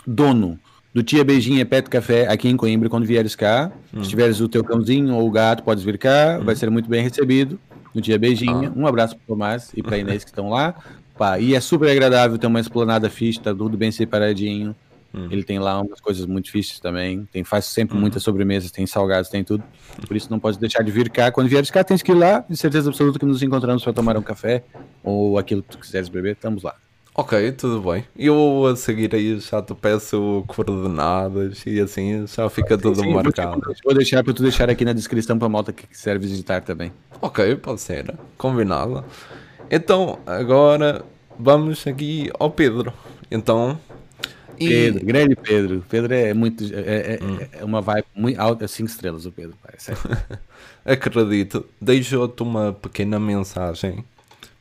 [0.05, 0.59] dono
[0.97, 3.71] do Tia Beijinha Pet Café aqui em Coimbra quando vieres cá.
[3.93, 4.03] Hum.
[4.03, 6.43] Se tiveres o teu cãozinho ou o gato, podes vir cá, hum.
[6.43, 7.59] vai ser muito bem recebido.
[7.93, 8.69] No Tia Beijinha.
[8.69, 8.73] Ah.
[8.75, 10.73] Um abraço para o Tomás e para Inês que estão lá.
[11.15, 14.75] Pá, e é super agradável ter uma esplanada ficha, tá tudo bem separadinho.
[15.13, 15.27] Hum.
[15.29, 17.27] Ele tem lá umas coisas muito fixas também.
[17.31, 18.01] Tem, faz sempre hum.
[18.01, 19.63] muitas sobremesas, tem salgados, tem tudo.
[20.07, 21.31] Por isso não pode deixar de vir cá.
[21.31, 22.43] Quando vieres cá, tens que ir lá.
[22.49, 24.63] De certeza absoluta que nos encontramos para tomar um café
[25.03, 26.73] ou aquilo que tu quiseres beber, estamos lá.
[27.19, 28.05] Ok, tudo bem.
[28.15, 33.59] Eu a seguir aí já te peço coordenadas e assim já fica tudo sim, marcado.
[33.83, 36.93] Vou deixar para tu deixar aqui na descrição para a malta que quiser visitar também.
[37.19, 38.13] Ok, pode ser.
[38.37, 39.03] Combinado.
[39.71, 41.03] Então, agora
[41.39, 42.93] vamos aqui ao Pedro.
[43.31, 43.79] Então.
[44.59, 44.69] E...
[44.69, 45.85] Pedro, grande Pedro.
[45.89, 46.63] Pedro é muito.
[46.65, 47.39] É, é, hum.
[47.51, 49.91] é uma vibe muito alta, 5 estrelas o Pedro, parece.
[50.85, 51.65] Acredito.
[51.81, 54.05] Deixou-te uma pequena mensagem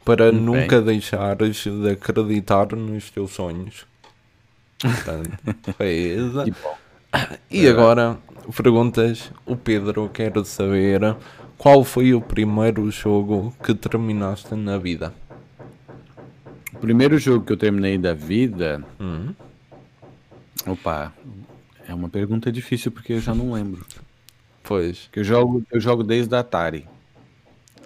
[0.06, 3.84] para nunca deixares de acreditar nos teus sonhos.
[4.78, 5.36] Portanto,
[5.76, 6.16] foi.
[7.50, 8.16] E agora,
[8.56, 11.16] perguntas, o Pedro quer saber
[11.58, 15.12] qual foi o primeiro jogo que terminaste na vida?
[16.72, 18.84] O primeiro jogo que eu terminei da vida.
[19.00, 19.34] Hum.
[20.68, 21.12] Opa,
[21.88, 23.84] é uma pergunta difícil porque eu já não lembro.
[24.62, 25.08] Pois.
[25.10, 26.86] Que eu jogo, eu jogo desde a Atari.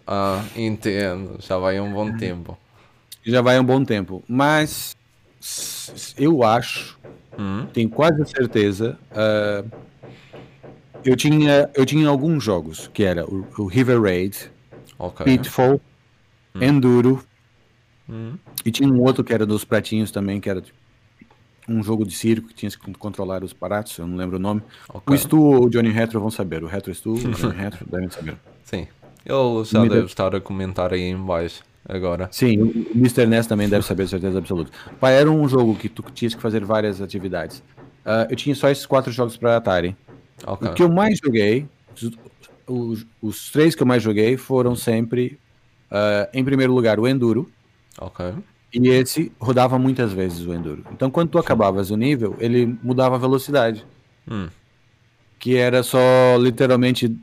[0.07, 1.39] Ah, entendo.
[1.41, 2.59] Já vai um bom tempo.
[3.25, 4.23] Já vai um bom tempo.
[4.29, 4.97] Mas
[6.17, 6.99] eu acho,
[7.39, 7.67] hum?
[7.73, 8.99] tenho quase certeza.
[9.13, 9.71] Uh,
[11.05, 14.51] eu tinha, eu tinha alguns jogos que era o, o River Raid,
[14.99, 15.25] okay.
[15.25, 15.81] Pitfall,
[16.55, 16.63] hum.
[16.63, 17.25] Enduro
[18.09, 18.35] hum.
[18.65, 20.63] e tinha um outro que era dos pratinhos também, que era
[21.69, 24.63] um jogo de circo que tinha que controlar os aparatos, eu não lembro o nome.
[24.89, 25.15] Okay.
[25.15, 26.65] O Stu ou o Johnny Retro vão saber.
[26.65, 28.37] O Retro Stu, o Johnny Retro devem saber.
[28.65, 28.89] Sim.
[29.25, 32.29] Ele já deve estar a comentar aí embaixo agora.
[32.31, 33.27] Sim, o Mr.
[33.27, 34.71] Ness também deve saber, certeza absoluta.
[34.99, 37.63] Pai, era um jogo que tu tinhas que fazer várias atividades.
[38.05, 39.97] Uh, eu tinha só esses quatro jogos para Atari.
[40.47, 40.69] Okay.
[40.69, 41.69] O que eu mais joguei,
[42.67, 45.39] os, os, três que eu mais joguei foram sempre,
[45.91, 47.51] uh, em primeiro lugar, o Enduro.
[48.01, 48.33] Ok.
[48.73, 50.85] E esse rodava muitas vezes o Enduro.
[50.93, 53.85] Então, quando tu acabavas o nível, ele mudava a velocidade.
[54.31, 54.49] Hum.
[55.39, 55.99] Que era só
[56.39, 57.15] literalmente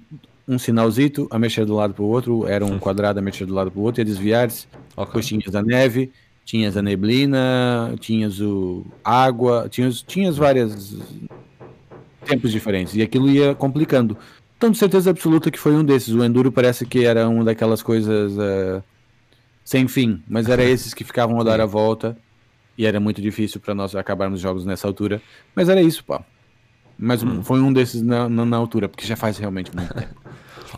[0.47, 3.53] um sinalzito a mexer do lado para o outro, era um quadrado a mexer do
[3.53, 4.67] lado para o outro e a desviar-se.
[4.95, 5.05] Okay.
[5.05, 6.11] Depois tinhas a neve,
[6.45, 10.95] tinhas a neblina, tinhas o água, tinhas, tinhas várias
[12.25, 14.17] tempos diferentes e aquilo ia complicando.
[14.57, 16.13] Então, de certeza absoluta que foi um desses.
[16.13, 18.83] O Enduro parece que era uma daquelas coisas uh,
[19.63, 22.17] sem fim, mas era esses que ficavam a dar a volta
[22.77, 25.21] e era muito difícil para nós acabarmos jogos nessa altura.
[25.55, 26.23] Mas era isso, pá.
[26.97, 27.43] Mas hum.
[27.43, 30.15] foi um desses na, na, na, altura, porque já faz realmente muito tempo.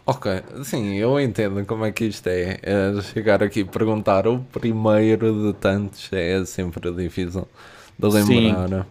[0.06, 2.60] ok, sim, eu entendo como é que isto é.
[2.62, 3.02] é.
[3.02, 7.48] Chegar aqui e perguntar o primeiro de tantos é sempre difícil
[7.98, 8.70] de lembrar.
[8.70, 8.86] Sim.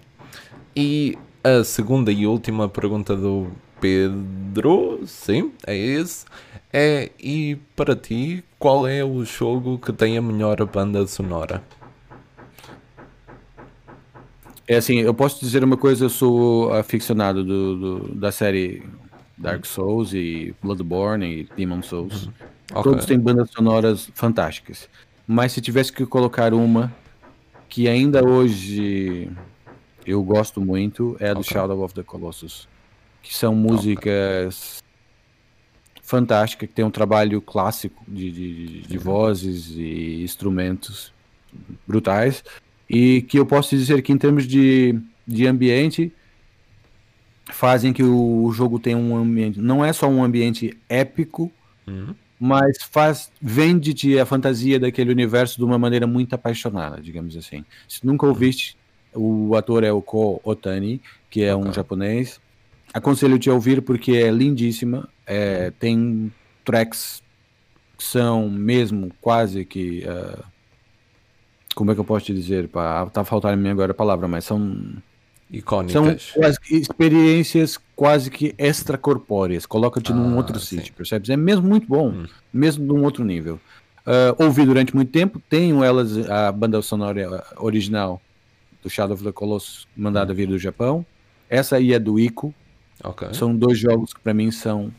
[0.76, 3.48] E a segunda e última pergunta do
[3.80, 6.24] Pedro, sim, é esse.
[6.72, 11.62] É, e para ti, qual é o jogo que tem a melhor banda sonora?
[14.66, 18.82] É assim, eu posso dizer uma coisa, eu sou aficionado do, do da série
[19.38, 22.26] Dark Souls e Bloodborne e Demon Souls.
[22.26, 22.32] Uhum.
[22.70, 22.82] Okay.
[22.82, 24.88] Todos têm bandas sonoras fantásticas.
[25.26, 26.92] Mas se tivesse que colocar uma
[27.68, 29.30] que ainda hoje
[30.04, 31.52] eu gosto muito, é a do okay.
[31.52, 32.66] Shadow of the Colossus.
[33.22, 36.02] Que são músicas okay.
[36.02, 39.02] fantásticas, que tem um trabalho clássico de, de, de uhum.
[39.02, 41.12] vozes e instrumentos
[41.86, 42.42] brutais.
[42.88, 46.12] E que eu posso dizer que em termos de, de ambiente,
[47.50, 49.60] fazem que o jogo tenha um ambiente.
[49.60, 51.50] Não é só um ambiente épico,
[51.86, 52.14] uhum.
[52.38, 57.64] mas faz vende-te a fantasia daquele universo de uma maneira muito apaixonada, digamos assim.
[57.88, 58.32] Se nunca uhum.
[58.32, 58.76] ouviste,
[59.14, 61.68] o ator é o Ko Otani, que é okay.
[61.68, 62.40] um japonês.
[62.92, 65.08] Aconselho-te a ouvir porque é lindíssima.
[65.26, 65.72] É, uhum.
[65.78, 66.32] tem
[66.64, 67.22] tracks
[67.96, 70.04] que são mesmo quase que.
[70.06, 70.44] Uh,
[71.74, 72.68] como é que eu posso te dizer?
[72.68, 75.00] Pá, tá faltando agora a palavra, mas são
[75.50, 76.22] icônicas.
[76.22, 79.66] São quase experiências quase que extracorpóreas.
[79.66, 80.76] Coloca-te ah, num outro sim.
[80.76, 81.30] sítio, percebes?
[81.30, 82.26] É mesmo muito bom, hum.
[82.52, 83.60] mesmo num outro nível.
[84.06, 88.22] Uh, ouvi durante muito tempo, tenho elas, a banda sonora original
[88.82, 91.04] do Shadow of the Colossus, mandada vir do Japão.
[91.50, 92.54] Essa aí é do Ico.
[93.02, 93.32] Okay.
[93.34, 94.92] São dois jogos que para mim são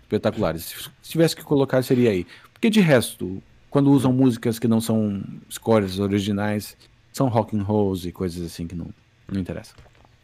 [0.00, 0.90] espetaculares.
[1.02, 2.26] Se tivesse que colocar, seria aí.
[2.52, 6.76] Porque de resto, quando usam músicas que não são scores originais,
[7.12, 8.88] são rock and rolls e coisas assim que não,
[9.30, 9.74] não interessa.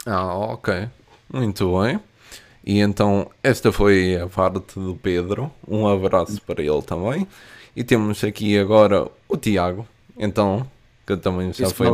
[0.07, 0.89] Ah, ok.
[1.33, 2.01] Muito bem.
[2.65, 5.51] E então, esta foi a parte do Pedro.
[5.67, 7.27] Um abraço para ele também.
[7.75, 9.87] E temos aqui agora o Tiago.
[10.19, 10.67] Então,
[11.07, 11.89] que também já Isso foi.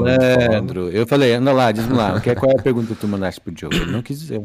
[0.48, 2.20] Pedro, eu falei, anda lá, diz-me lá.
[2.20, 3.76] Que, qual é a pergunta que tu mandaste pro Diogo?
[3.86, 4.42] não quis dizer.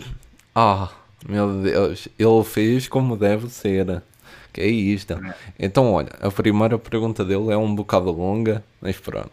[0.54, 0.90] Ah,
[1.28, 2.08] meu Deus.
[2.20, 4.04] Ele fez como deve ser.
[4.52, 5.16] Que é isto.
[5.58, 9.32] Então, olha, a primeira pergunta dele é um bocado longa, mas pronto.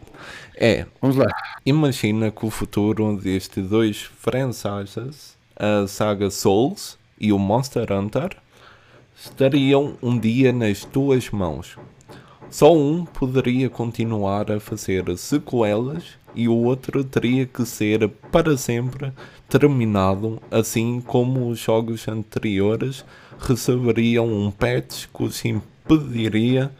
[0.55, 1.27] É, vamos lá.
[1.65, 8.37] Imagina que o futuro destes dois franchises, a saga Souls e o Monster Hunter,
[9.15, 11.77] estariam um dia nas tuas mãos.
[12.49, 19.11] Só um poderia continuar a fazer sequelas e o outro teria que ser para sempre
[19.49, 23.03] terminado, assim como os jogos anteriores
[23.39, 26.71] receberiam um patch que os impediria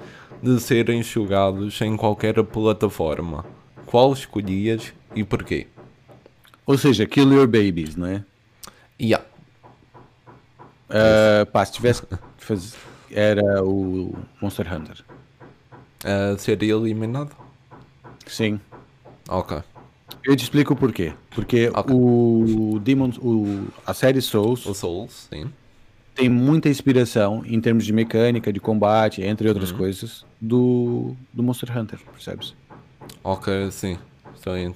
[0.41, 3.45] de serem jogados em qualquer plataforma.
[3.85, 5.67] Qual escolhias e porquê?
[6.65, 8.23] Ou seja, Kill Your Babies, não é?
[8.99, 9.25] Yeah.
[10.89, 12.03] Uh, pá, se tivesse
[12.37, 12.75] faz...
[13.11, 15.03] era o Monster Hunter.
[16.03, 17.31] Uh, seria eliminado?
[18.25, 18.59] Sim.
[19.29, 19.61] Ok.
[20.25, 21.13] Eu te explico o porquê.
[21.29, 21.95] Porque okay.
[21.95, 24.65] o Demons, o, a série Souls.
[24.65, 25.49] O Souls, sim
[26.17, 29.77] tem muita inspiração em termos de mecânica, de combate, entre outras uhum.
[29.77, 32.55] coisas, do, do Monster Hunter, percebes?
[33.23, 33.97] Ok, sim.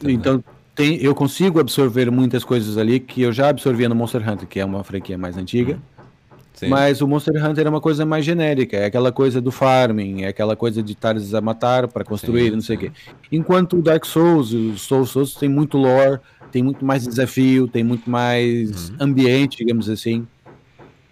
[0.03, 0.43] Então
[0.75, 4.59] tem, eu consigo absorver muitas coisas ali que eu já absorvia no Monster Hunter, que
[4.59, 5.73] é uma franquia mais antiga.
[5.73, 6.69] Uhum.
[6.69, 10.27] Mas o Monster Hunter é uma coisa mais genérica, é aquela coisa do farming, é
[10.27, 12.91] aquela coisa de estares a matar para construir, sim, não sei o quê.
[13.31, 16.19] Enquanto o Dark Souls, o Souls Souls tem muito lore,
[16.51, 18.97] tem muito mais desafio, tem muito mais uhum.
[18.99, 20.27] ambiente, digamos assim.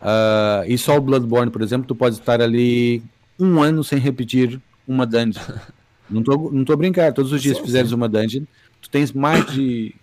[0.01, 3.03] Uh, e só o Bloodborne, por exemplo, tu pode estar ali
[3.39, 5.41] um ano sem repetir uma dungeon.
[6.09, 7.95] não, tô, não tô brincando, todos os dias sim, fizeres sim.
[7.95, 8.43] uma dungeon,
[8.81, 9.93] tu tens mais de.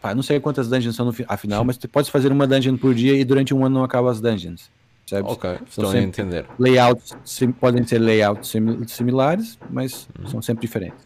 [0.00, 2.94] Pá, não sei quantas dungeons são no afinal, mas tu pode fazer uma dungeon por
[2.94, 4.70] dia e durante um ano não acaba as dungeons.
[5.06, 5.28] Sabe?
[5.28, 6.46] Ok, estou a entender.
[6.58, 8.52] Layouts sim, podem ser layouts
[8.88, 10.26] similares, mas uhum.
[10.26, 11.04] são sempre diferentes.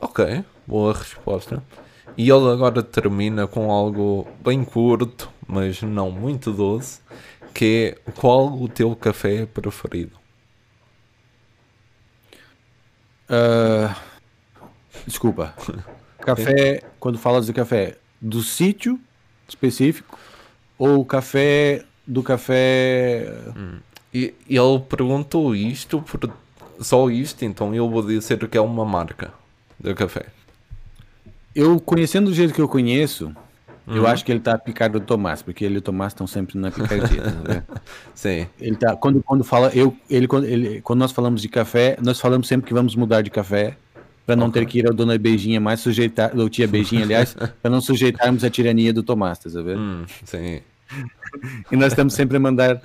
[0.00, 1.62] Ok, boa resposta.
[2.16, 7.00] E ele agora termina com algo bem curto, mas não muito doce,
[7.52, 10.12] que é qual o teu café preferido?
[13.28, 13.94] Uh,
[15.06, 15.54] desculpa.
[16.20, 19.00] Café, quando falas de café, do sítio
[19.48, 20.18] específico
[20.78, 23.26] ou café do café.
[23.56, 23.78] Hum.
[24.12, 26.30] E ele perguntou isto por
[26.78, 29.32] só isto, então eu vou dizer que é uma marca
[29.78, 30.26] de café
[31.54, 33.34] eu conhecendo do jeito que eu conheço,
[33.86, 33.96] uhum.
[33.96, 36.58] eu acho que ele tá picado do Tomás, porque ele e o Tomás estão sempre
[36.58, 37.64] na picadinha, né?
[38.14, 38.46] Sim.
[38.60, 42.20] Ele tá quando quando fala eu ele quando, ele quando nós falamos de café, nós
[42.20, 43.76] falamos sempre que vamos mudar de café
[44.26, 44.62] para não okay.
[44.62, 48.44] ter que ir ao dona Beijinha mais sujeitar, ou tia Beijinha, aliás, para não sujeitarmos
[48.44, 49.80] a tirania do Tomás, tá vendo?
[49.80, 50.60] Hum, sim.
[51.70, 52.80] e nós estamos sempre a mandar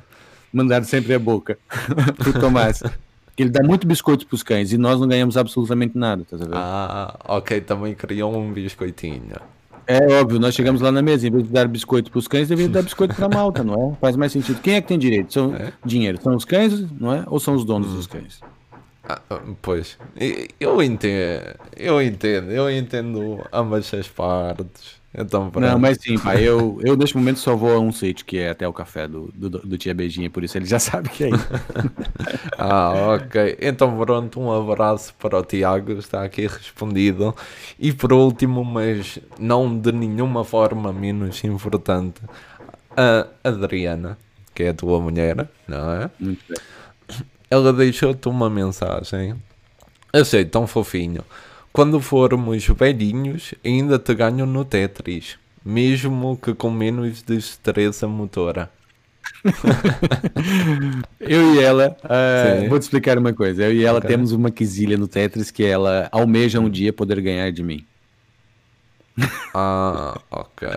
[0.52, 1.58] mandar sempre a boca
[2.18, 2.82] pro Tomás.
[3.38, 6.48] Ele dá muito biscoito para os cães e nós não ganhamos absolutamente nada, a ver?
[6.54, 9.36] Ah, ok, também criou um biscoitinho.
[9.88, 12.48] É óbvio, nós chegamos lá na mesa, em vez de dar biscoito para os cães,
[12.48, 13.96] deveria dar biscoito para a malta, não é?
[14.02, 14.60] Faz mais sentido.
[14.62, 15.32] Quem é que tem direito?
[15.34, 15.72] São É.
[15.86, 16.20] dinheiro?
[16.22, 17.24] São os cães, não é?
[17.28, 18.40] Ou são os donos dos cães?
[19.08, 20.00] Ah, ah, pois,
[20.60, 21.44] eu entendo,
[21.78, 25.00] eu entendo, eu entendo ambas as partes.
[25.18, 25.52] Então.
[25.56, 28.50] Não, mas sim, pai, eu, eu neste momento só vou a um sítio que é
[28.50, 31.30] até o café do, do, do tia Beijinha, por isso ele já sabe que é
[31.30, 31.48] isso.
[32.58, 33.58] Ah, ok.
[33.60, 37.36] Então, pronto, um abraço para o Tiago, está aqui respondido.
[37.78, 42.22] E por último, mas não de nenhuma forma menos importante,
[42.96, 44.18] a Adriana,
[44.54, 46.10] que é a tua mulher, não é?
[46.20, 46.58] Muito bem.
[47.50, 49.36] Ela deixou-te uma mensagem.
[50.12, 51.24] Achei tão fofinho.
[51.76, 55.38] Quando formos velhinhos, ainda te ganho no Tetris.
[55.64, 58.72] Mesmo que com menos destreza motora.
[61.20, 62.70] Eu e ela, ah, Sim.
[62.70, 63.64] vou te explicar uma coisa.
[63.64, 64.08] Eu e ela Ok.
[64.10, 67.86] temos uma quesilha no Tetris que ela almeja um dia poder ganhar de mim.
[69.54, 70.68] Ah, ok.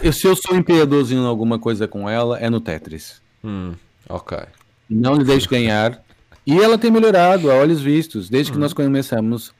[0.00, 3.20] Eu, se eu sou impiedoso em alguma coisa com ela, é no Tetris.
[3.44, 3.74] Hum,
[4.08, 4.38] ok.
[4.88, 6.00] Não lhe deixo ganhar.
[6.46, 9.52] E ela tem melhorado a olhos vistos, desde que nós começamos.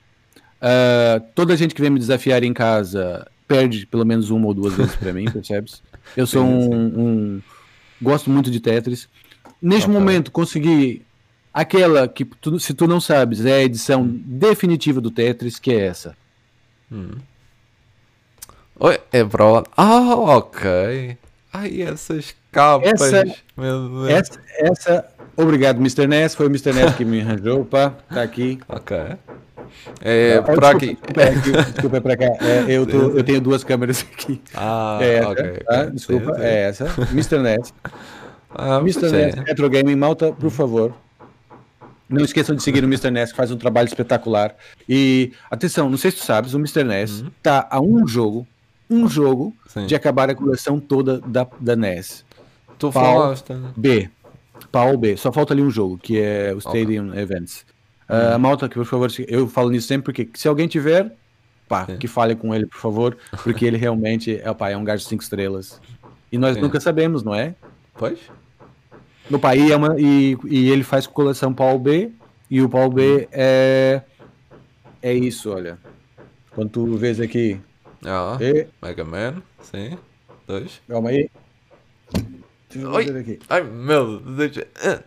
[0.61, 4.55] Ah, toda a gente que vem me desafiar em casa perde pelo menos uma ou
[4.55, 5.83] duas vezes pra mim, percebes?
[6.17, 7.43] Eu sou um, um-
[8.01, 9.09] Gosto muito de Tetris.
[9.61, 11.03] Neste momento, consegui
[11.53, 15.87] aquela que, tu- se tu não sabes, é a edição definitiva do Tetris, que é
[15.87, 16.15] essa.
[18.79, 19.65] Oi, é pro.
[19.77, 21.17] Ah, ok.
[21.53, 23.01] Ai, essas capas.
[23.01, 23.25] Essa-
[23.57, 24.09] Meu Deus.
[24.11, 26.07] Essa, essa obrigado, Mr.
[26.07, 26.35] Ness.
[26.35, 26.73] Foi o Mr.
[26.73, 27.65] Ness que me arranjou.
[27.65, 28.59] Pá, tá aqui.
[28.69, 28.97] Ok.
[30.01, 30.87] É, Ah, por desculpa, aqui.
[30.87, 32.25] Desculpa, é desculpa, é pra cá.
[32.41, 34.41] É, eu, tô- eu tenho duas câmeras aqui.
[34.55, 35.45] Ah, É essa, ok.
[35.67, 35.85] tá?
[35.87, 36.85] Desculpa, é essa.
[37.13, 37.39] Mr.
[37.39, 37.75] Ness.
[38.55, 39.11] Ah, Mr.
[39.11, 40.93] Ness Retro Gaming Malta, por favor.
[42.09, 43.11] Não esqueçam de seguir o Mr.
[43.11, 44.55] Ness, que faz um trabalho espetacular.
[44.89, 46.85] E, atenção, não sei se tu sabes, o Mr.
[46.85, 48.47] Ness tá a um jogo,
[48.89, 49.87] um jogo, Sim.
[49.87, 52.25] de acabar a coleção toda da, da NES.
[52.79, 53.03] Tu Pau.
[53.03, 53.53] falaste.
[53.77, 54.09] B.
[54.71, 55.17] Pau B.
[55.17, 57.65] Só falta ali um jogo, que é o Stadium Events.
[58.09, 61.13] Ah, malta, que por favor, eu falo nisso sempre, porque se alguém tiver,
[61.69, 61.97] pá, Sim.
[61.99, 65.09] que fale com ele, por favor, porque ele realmente é, pá, é um gajo de
[65.09, 65.81] 5 estrelas.
[66.31, 66.61] E nós Sim.
[66.61, 67.55] nunca sabemos, não é?
[67.95, 68.19] Pois?
[69.29, 69.99] No país é uma.
[69.99, 72.13] E, e ele faz coleção Paul B.
[72.49, 72.91] E o Paul.
[72.91, 74.03] B é.
[75.03, 75.79] É isso, olha.
[76.53, 77.61] Quando tu vês aqui.
[78.05, 79.43] Ah, E, Mega Man.
[79.61, 79.99] Sim.
[80.47, 80.81] Dois.
[80.89, 81.29] calma aí.
[82.71, 83.05] Deixa eu Oi.
[83.05, 83.39] ver aqui.
[83.49, 84.59] Ai, meu Deus.
[84.85, 85.01] Ah.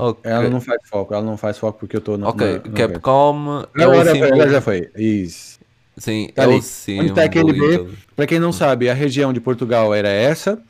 [0.00, 0.30] Ok.
[0.30, 2.28] Ela não faz foco, ela não faz foco porque eu tô na.
[2.28, 3.64] Ok, na- Capcom.
[3.76, 4.48] É o foi, símbolo.
[4.50, 4.90] já foi.
[4.96, 5.58] Isso.
[5.96, 6.54] Sim, Tá é ali.
[6.58, 7.04] o símbolo.
[7.06, 7.78] Onde tá aquele B?
[7.78, 7.98] tudo.
[8.14, 10.60] Pra quem não sabe, a região de Portugal era essa.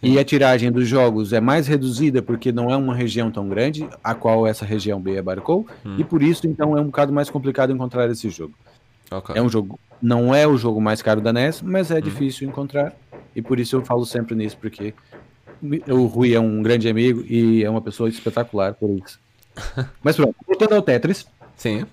[0.00, 3.88] E a tiragem dos jogos é mais reduzida porque não é uma região tão grande,
[4.04, 5.96] a qual essa região B abarcou, Hum.
[5.98, 8.54] e por isso então é um bocado mais complicado encontrar esse jogo.
[9.10, 9.34] Ok.
[9.36, 11.96] É um jogo, não é o jogo mais caro da NES, mas Hum.
[11.96, 12.94] é difícil encontrar.
[13.34, 14.94] E por isso eu falo sempre nisso, porque
[15.88, 19.18] o Rui é um grande amigo e é uma pessoa espetacular por isso.
[20.02, 21.84] Mas pronto, voltando ao Tetris, Sim.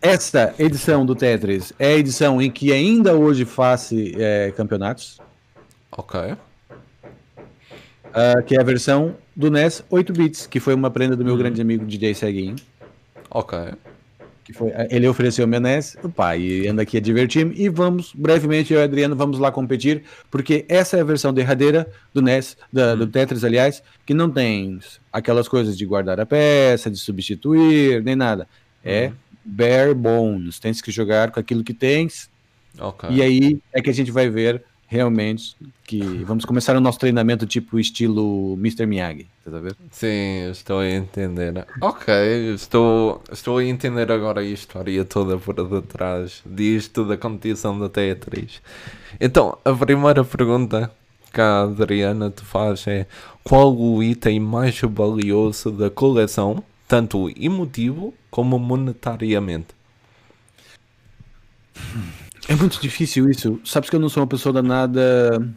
[0.00, 5.18] esta edição do Tetris é a edição em que ainda hoje faço é, campeonatos,
[5.96, 6.36] Ok.
[8.14, 11.18] ah, que é a versão do NES 8 bits, que foi uma prenda Hum.
[11.18, 12.56] do meu grande amigo DJ Seguinho.
[13.30, 13.58] Ok.
[14.44, 17.54] Que foi, ele ofereceu meu NES, opa, e anda aqui a divertir-me.
[17.56, 21.32] E vamos, brevemente, eu e o Adriano, vamos lá competir, porque essa é a versão
[21.32, 24.80] derradeira do NES, da- do Tetris, aliás, que não tem
[25.12, 28.48] aquelas coisas de guardar a peça, de substituir, nem nada.
[28.84, 29.12] É
[29.44, 32.28] bare bones, tens que jogar com aquilo que tens,
[32.80, 33.10] Ok.
[33.12, 37.46] e aí é que a gente vai ver realmente que vamos começar o nosso treinamento
[37.46, 38.84] tipo estilo Mr.
[38.84, 39.76] Miyagi, tá vendo?
[39.90, 41.66] Sim, estou a entender.
[41.80, 42.14] Ok,
[42.54, 48.60] estou, estou a entender agora a história toda por detrás disto da competição da Tetris.
[49.18, 50.92] Então, a primeira pergunta
[51.32, 53.06] que a Adriana te faz é
[53.42, 59.68] qual o item mais valioso da coleção, tanto emotivo como monetariamente?
[62.48, 63.60] É muito difícil isso.
[63.64, 65.48] Sabes que eu não sou uma pessoa danada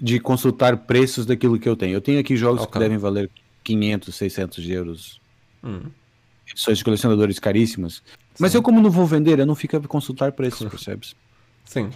[0.00, 1.94] de consultar preços daquilo que eu tenho.
[1.94, 2.80] Eu tenho aqui jogos que Ok.
[2.80, 3.30] devem valer
[3.64, 5.20] 500, 600 euros.
[5.62, 5.82] Hum,
[6.50, 8.02] Edições de colecionadores caríssimas.
[8.38, 11.14] Mas eu, como não vou vender, eu não fico a consultar preços, percebes?
[11.64, 11.90] sim,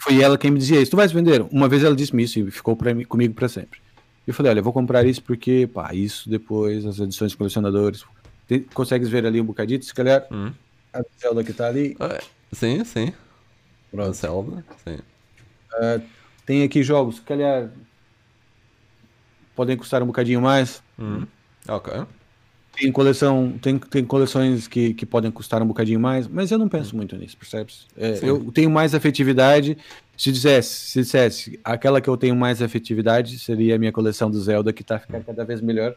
[0.00, 0.90] Foi ela quem me dizia isso.
[0.90, 1.40] Tu vais vender?
[1.50, 3.80] Uma vez ela disse-me isso e ficou pra mim, comigo para sempre.
[4.26, 8.04] Eu falei, olha, eu vou comprar isso porque, pá, isso depois, as edições de colecionadores.
[8.46, 9.84] Tem- consegues ver ali um bocadito?
[9.86, 10.52] Se calhar Hum.
[10.92, 11.96] a Zelda que tá ali.
[11.98, 12.20] Ah,
[12.52, 13.12] sim, sim.
[13.88, 14.12] A Pronto.
[14.12, 14.98] Zelda, sim.
[16.44, 17.70] Tem aqui jogos, se calhar
[19.54, 20.82] podem custar um bocadinho mais.
[20.98, 21.26] Hum,
[21.68, 21.92] Ok.
[22.72, 26.68] tem coleção, tem, tem coleções que, que podem custar um bocadinho mais, mas eu não
[26.68, 27.86] penso muito nisso, percebes?
[27.96, 29.76] É, eu tenho mais afetividade.
[30.16, 34.40] Se dissesse, se dissesse, aquela que eu tenho mais afetividade seria a minha coleção do
[34.40, 35.94] Zelda, que está ficando cada vez melhor,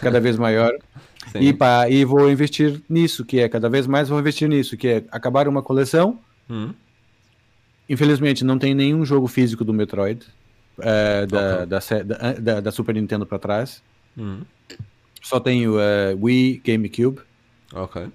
[0.00, 0.72] cada vez maior.
[1.40, 4.88] e, pá, e vou investir nisso, que é cada vez mais vou investir nisso, que
[4.88, 6.20] é acabar uma coleção.
[6.48, 6.72] Hum.
[7.88, 10.26] Infelizmente, não tem nenhum jogo físico do Metroid,
[10.78, 11.78] é, da, da,
[12.40, 13.82] da, da, Super Nintendo para trás.
[14.16, 14.40] Hum.
[15.22, 17.20] Só tenho uh, Wii, GameCube.
[17.72, 18.08] Ok.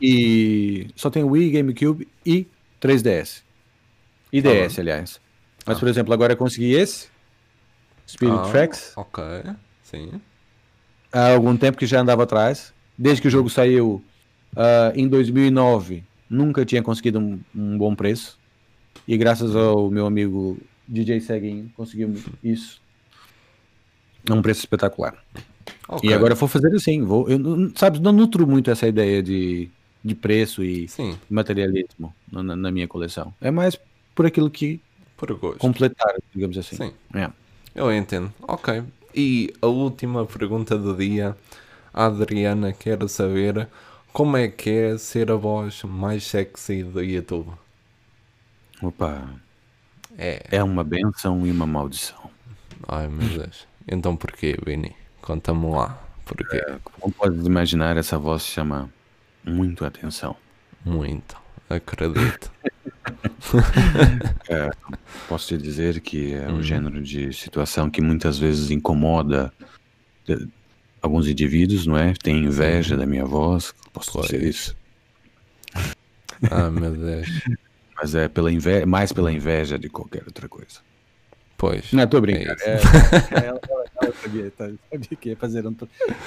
[0.00, 2.46] E só tenho Wii, GameCube e
[2.80, 3.42] 3DS.
[4.32, 5.20] E DS, ah, aliás.
[5.64, 5.80] Mas, ah.
[5.80, 7.08] por exemplo, agora eu consegui esse.
[8.06, 8.92] Spirit ah, Tracks.
[8.96, 9.24] Ok,
[9.82, 10.20] sim.
[11.12, 12.74] Há algum tempo que já andava atrás.
[12.98, 14.04] Desde que o jogo saiu
[14.56, 18.38] uh, em 2009, nunca tinha conseguido um, um, bom preço.
[19.06, 22.80] E graças ao meu amigo DJ Seguin, conseguimos isso.
[24.28, 25.16] A um preço espetacular.
[25.88, 26.10] Okay.
[26.10, 27.38] E agora vou fazer assim, vou, eu,
[27.74, 29.68] sabe, não nutro muito essa ideia de,
[30.02, 31.18] de preço e Sim.
[31.28, 33.34] materialismo na, na, minha coleção.
[33.40, 33.78] É mais
[34.14, 34.80] por aquilo que
[35.16, 36.76] por completar, digamos assim.
[36.76, 36.92] Sim.
[37.14, 37.30] É.
[37.74, 38.32] Eu entendo.
[38.42, 38.82] Ok.
[39.14, 41.36] E a última pergunta do dia,
[41.92, 43.68] a Adriana quer saber
[44.12, 47.52] como é que é ser a voz mais sexy do YouTube.
[48.82, 49.28] Opa.
[50.16, 50.44] É.
[50.50, 52.30] É uma benção e uma maldição.
[52.86, 53.66] Ai meu Deus.
[53.86, 54.94] Então porquê, Vini?
[55.20, 55.98] Conta-me lá.
[56.24, 56.56] Porque...
[56.56, 58.90] É, como podes imaginar, essa voz chama
[59.44, 60.36] muito atenção.
[60.84, 61.36] Muito,
[61.68, 62.50] acredito.
[64.48, 64.70] é,
[65.28, 66.62] posso te dizer que é o uhum.
[66.62, 69.52] gênero de situação que muitas vezes incomoda
[70.28, 70.46] eh,
[71.00, 72.14] alguns indivíduos, não é?
[72.14, 74.26] Tem inveja da minha voz, posso pois.
[74.26, 74.76] dizer isso.
[76.50, 77.28] Ah, meu Deus.
[78.04, 80.80] Mas é pela inveja, mais pela inveja de qualquer outra coisa.
[81.56, 81.90] Pois.
[81.90, 82.60] Não, estou brincando.
[82.62, 82.76] É é,
[83.46, 85.66] ela, ela, ela, sabia, tá, sabia que ia fazer.
[85.66, 85.74] Um...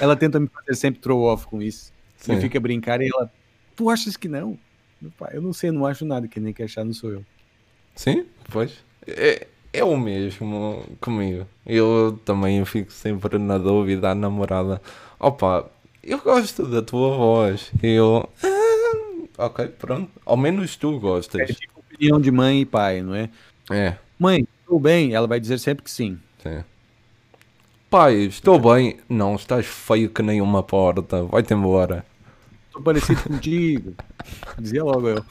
[0.00, 1.92] Ela tenta me fazer sempre throw off com isso.
[2.16, 2.32] Sim.
[2.32, 3.30] E fica brincar e ela.
[3.76, 4.58] Tu achas que não?
[5.30, 6.26] Eu não sei, não acho nada.
[6.26, 7.24] Quem nem quer achar não sou eu.
[7.94, 8.78] Sim, pois.
[9.06, 11.46] É, é o mesmo comigo.
[11.64, 14.82] Eu também fico sempre na dúvida, a namorada.
[15.20, 15.70] Opa,
[16.02, 17.70] eu gosto da tua voz.
[17.80, 18.28] Eu.
[18.42, 18.57] Ah,
[19.38, 20.10] ok, pronto.
[20.26, 21.40] Ao menos tu gostas.
[21.40, 23.30] É tipo opinião de mãe e pai, não é?
[23.70, 23.96] É.
[24.18, 26.18] Mãe, Estou bem, ela vai dizer sempre que sim.
[26.42, 26.62] Sim.
[27.88, 29.00] Pai, estou bem.
[29.08, 31.22] Não, estás feio que nem uma porta.
[31.22, 32.04] Vai-te embora.
[32.66, 33.94] Estou parecido contigo.
[34.60, 35.24] Dizia logo eu.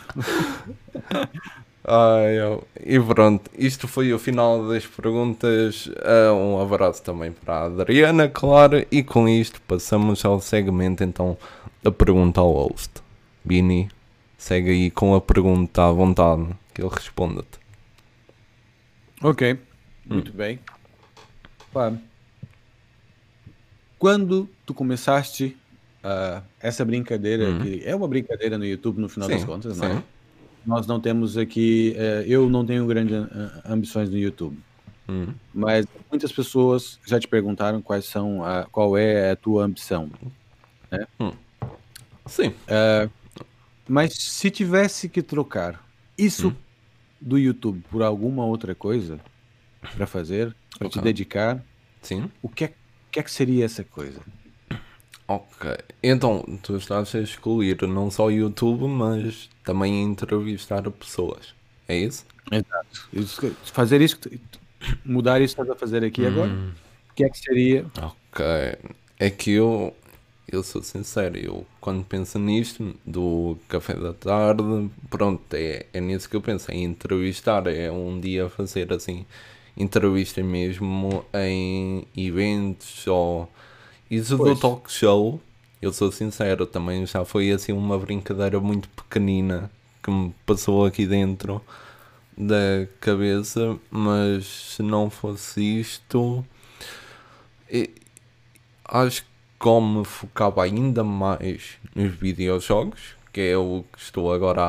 [1.84, 2.68] Ai, eu.
[2.84, 5.86] E pronto, isto foi o final das perguntas.
[5.86, 8.84] Uh, um abraço também para a Adriana, claro.
[8.91, 11.38] E com isto passamos ao segmento então
[11.84, 12.89] da pergunta ao host.
[13.45, 13.88] Bini,
[14.38, 17.59] segue aí com a pergunta à vontade, que ele responda-te.
[19.21, 19.59] Ok,
[20.05, 20.35] muito hum.
[20.35, 20.59] bem.
[21.73, 21.91] Pá.
[23.97, 25.57] Quando tu começaste
[26.03, 27.61] uh, essa brincadeira, hum.
[27.61, 30.03] que é uma brincadeira no YouTube no final sim, das contas, não é?
[30.65, 33.27] Nós não temos aqui, uh, eu não tenho grandes uh,
[33.65, 34.57] ambições no YouTube,
[35.09, 35.33] hum.
[35.53, 40.11] mas muitas pessoas já te perguntaram quais são, a, qual é a tua ambição,
[40.91, 41.07] né?
[41.19, 41.31] Hum.
[42.27, 42.49] Sim.
[42.49, 43.09] Uh,
[43.88, 45.83] mas se tivesse que trocar
[46.17, 46.67] isso hum
[47.19, 49.19] do YouTube por alguma outra coisa
[49.95, 51.01] para fazer, para okay.
[51.01, 51.63] te dedicar,
[52.01, 52.31] Sim.
[52.41, 52.73] o que é,
[53.11, 54.19] que é que seria essa coisa?
[55.27, 61.53] Ok, então tu estás a excluir não só YouTube, mas também entrevistar pessoas,
[61.88, 62.25] é isso?
[62.49, 63.09] Exato.
[63.11, 64.17] Isso, fazer isso,
[65.03, 66.27] mudar isso que estás a fazer aqui hum.
[66.27, 66.53] agora,
[67.11, 67.85] o que é que seria?
[68.01, 68.45] Ok,
[69.19, 69.93] é que eu
[70.47, 74.63] eu sou sincero, eu quando penso nisto, do café da tarde,
[75.09, 79.25] pronto, é, é nisso que eu penso, em entrevistar, é um dia fazer assim,
[79.75, 83.49] entrevista mesmo em eventos ou
[84.09, 84.55] isso pois.
[84.55, 85.41] do talk show,
[85.81, 89.69] eu sou sincero, também já foi assim uma brincadeira muito pequenina
[90.01, 91.61] que me passou aqui dentro
[92.37, 96.45] da cabeça, mas se não fosse isto,
[98.85, 104.62] acho que como focava ainda mais nos videojogos, que é o que estou agora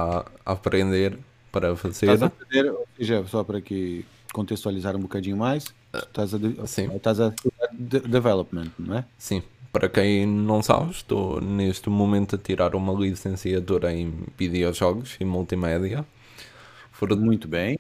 [0.45, 1.19] a, aprender
[1.53, 2.07] para fazer.
[2.07, 6.95] Estás a aprender, seja, só para que contextualizar um bocadinho mais, estás a, Sim.
[6.95, 7.35] estás a
[7.73, 9.05] de development, não é?
[9.17, 9.43] Sim.
[9.73, 16.07] Para quem não sabe, estou neste momento a tirar uma licenciatura em videojogos e multimédia.
[16.91, 17.15] For...
[17.17, 17.79] Muito bem.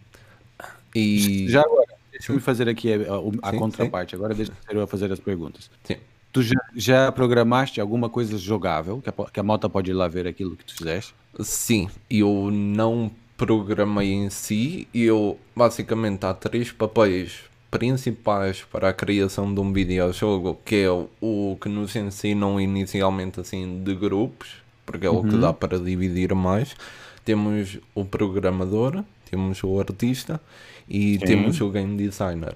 [0.94, 1.48] E...
[1.48, 4.10] Já agora, deixa-me fazer aqui a, a, a sim, contraparte.
[4.10, 4.16] Sim.
[4.16, 5.70] Agora deixa eu fazer as perguntas.
[5.82, 5.96] Sim.
[6.38, 9.02] Tu já, já programaste alguma coisa jogável?
[9.02, 11.12] Que a, que a malta pode ir lá ver aquilo que tu fizeste?
[11.40, 14.86] Sim, eu não programei em si.
[14.94, 17.40] Eu basicamente há três papéis
[17.72, 23.40] principais para a criação de um videojogo, que é o, o que nos ensinam inicialmente
[23.40, 25.40] assim de grupos, porque é o que Uhum.
[25.40, 26.76] dá para dividir mais.
[27.24, 30.40] Temos o programador, temos o artista
[30.88, 31.24] e Sim.
[31.24, 32.54] temos o game designer.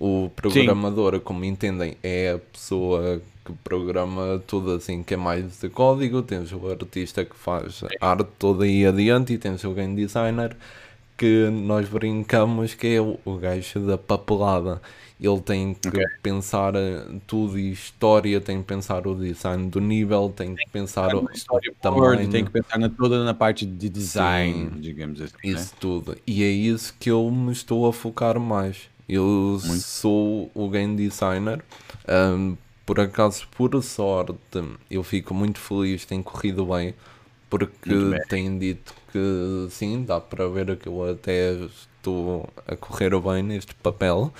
[0.00, 5.68] O programador, como entendem, é a pessoa que programa tudo assim, que é mais de
[5.68, 6.22] código.
[6.22, 10.56] Tens o artista que faz arte toda aí adiante e tens o game designer
[11.16, 14.80] que nós brincamos que é o, o gajo da papelada.
[15.20, 16.04] Ele tem que Ok.
[16.22, 16.74] pensar
[17.26, 21.28] tudo e história, tem que pensar o design do nível, tem que pensar o,
[21.80, 22.30] tamanho.
[22.30, 24.80] tem que pensar na, toda na parte de design, Sim.
[24.80, 25.34] digamos assim.
[25.42, 26.16] Isso tudo.
[26.24, 28.88] E é isso que eu me estou a focar mais.
[29.08, 31.64] Eu sou o game designer.
[32.06, 32.56] Ahm,
[32.86, 34.34] por acaso, por sorte,
[34.90, 36.94] eu fico muito feliz, tem corrido bem,
[37.50, 38.22] porque Muito bem.
[38.28, 43.74] têm dito que sim, dá para ver que eu até estou a correr bem neste
[43.74, 44.32] papel.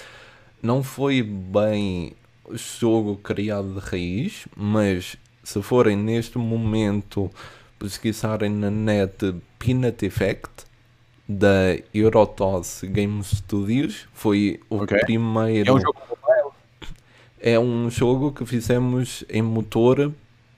[0.62, 2.14] Não foi bem
[2.52, 7.30] jogo criado de raiz, mas se forem neste momento
[7.78, 10.50] pesquisarem na net Peanut Effect
[11.28, 14.98] da Eurotoss Game Studios, foi o Ok.
[15.00, 15.68] primeiro.
[15.68, 15.98] É um jogo?
[17.40, 20.12] É um jogo que fizemos em motor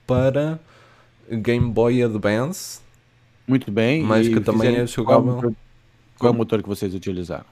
[0.07, 0.59] para
[1.29, 2.79] Game Boy Advance,
[3.47, 4.01] Muito bem.
[4.03, 5.35] Mas que também é jogável.
[5.39, 5.53] Qual,
[6.17, 7.45] qual é o motor que vocês utilizaram?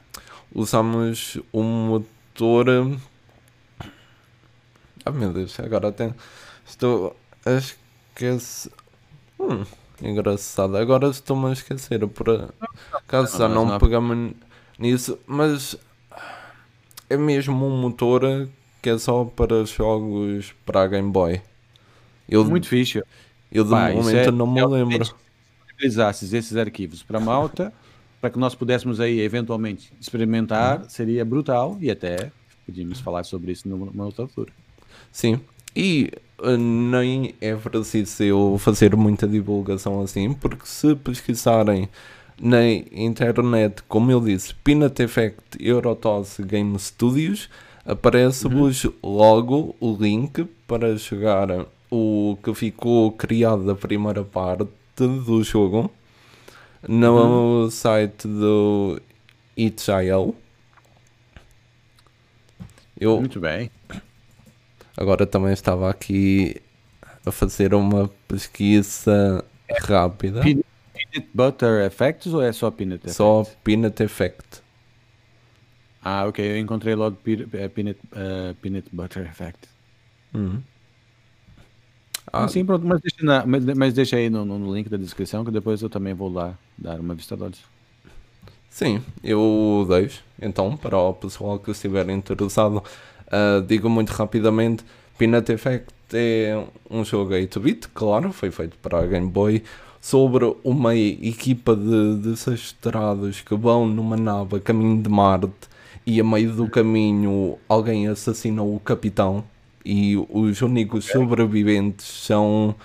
[0.54, 2.66] usamos um motor.
[5.06, 6.14] Ah meu Deus, agora tem.
[6.66, 7.16] Estou
[7.46, 8.72] a esquecer.
[9.40, 9.64] Hum,
[10.02, 10.78] engraçado.
[10.78, 12.06] Agora estou-me a esquecer.
[12.08, 12.52] Por
[12.94, 14.34] acaso já não não pegamos
[14.78, 15.78] nisso, mas
[17.10, 18.48] é mesmo um motor
[18.82, 21.42] que é só para jogos para a Game Boy.
[22.28, 23.02] Eu, Muito fixe.
[23.52, 25.04] eu de Pá, momento é- não me lembro.
[25.06, 25.14] Se
[25.66, 27.74] disponibilizasses esses arquivos para Malta,
[28.22, 32.32] para que nós pudéssemos aí eventualmente experimentar, seria brutal e até
[32.66, 34.52] podíamos falar sobre isso numa outra altura.
[35.12, 35.40] Sim,
[35.76, 36.12] e
[36.58, 41.90] nem é preciso eu fazer muita divulgação assim, porque se pesquisarem
[42.42, 47.50] na internet, como eu disse, Peanut Effect Eurotoss Game Studios,
[47.86, 54.68] aparece-vos logo o link para jogar o que ficou criado da primeira parte
[54.98, 55.92] do jogo
[56.88, 59.02] no site do
[59.58, 60.36] itch.io.
[63.00, 63.72] Eu, Muito bem.
[65.00, 66.62] Agora também estava aqui
[67.26, 69.46] a fazer uma pesquisa
[69.84, 70.42] rápida.
[70.42, 73.16] Peanut, peanut Butter Effects ou é só Peanut Effects?
[73.16, 74.62] Só Peanut Effect.
[76.02, 76.40] Ah, ok.
[76.40, 79.68] Eu encontrei logo pe- Peanut, eh, peanut Butter Effect.
[80.34, 80.62] Uhum.
[82.32, 82.86] Ah, Sim, pronto.
[82.86, 85.90] Mas deixa, na- mas, mas deixa aí no, no link da descrição que depois eu
[85.90, 87.70] também vou lá dar uma vista de olhos.
[88.70, 90.24] Sim, eu deixo.
[90.42, 92.84] Então, para o pessoal que estiver interessado,
[93.32, 94.84] ah, digo muito rapidamente:
[95.18, 99.64] Peanut Effect é um jogo 8-bit, claro, foi feito para a Game Boy,
[100.02, 105.70] sobre uma equipa de desastrados que vão numa nave a caminho de Marte
[106.06, 109.44] e a meio do caminho alguém assassinou o capitão
[109.86, 112.76] e os únicos sobreviventes são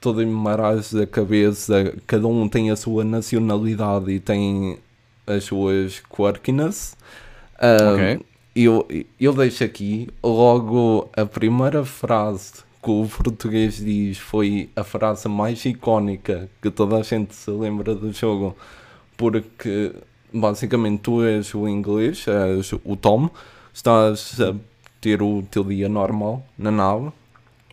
[0.00, 4.78] todo embaraço da cabeça, cada um tem a sua nacionalidade e tem
[5.26, 6.94] as suas quirkiness.
[7.58, 8.33] Ok.
[8.54, 8.86] Eu,
[9.18, 14.18] eu deixo aqui logo a primeira frase que o português diz.
[14.18, 18.56] Foi a frase mais icónica que toda a gente se lembra do jogo,
[19.16, 19.92] porque
[20.32, 23.28] basicamente tu és o inglês, és o Tom,
[23.72, 24.54] estás a
[25.00, 27.10] ter o teu dia normal na nave.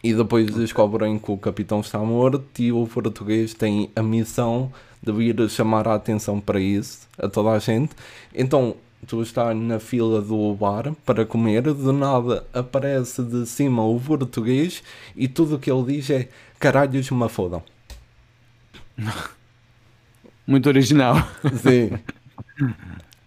[0.04, 5.12] E depois descobrem que o capitão está morto e o português tem a missão de
[5.12, 7.92] vir chamar a atenção para isso a toda a gente.
[8.34, 8.76] Então
[9.08, 14.84] tu estás na fila do bar para comer, de nada aparece de cima o português
[15.16, 16.30] e tudo o que ele diz é
[16.60, 17.64] caralhos me fodam.
[20.46, 21.16] Muito original.
[21.62, 21.92] Sim.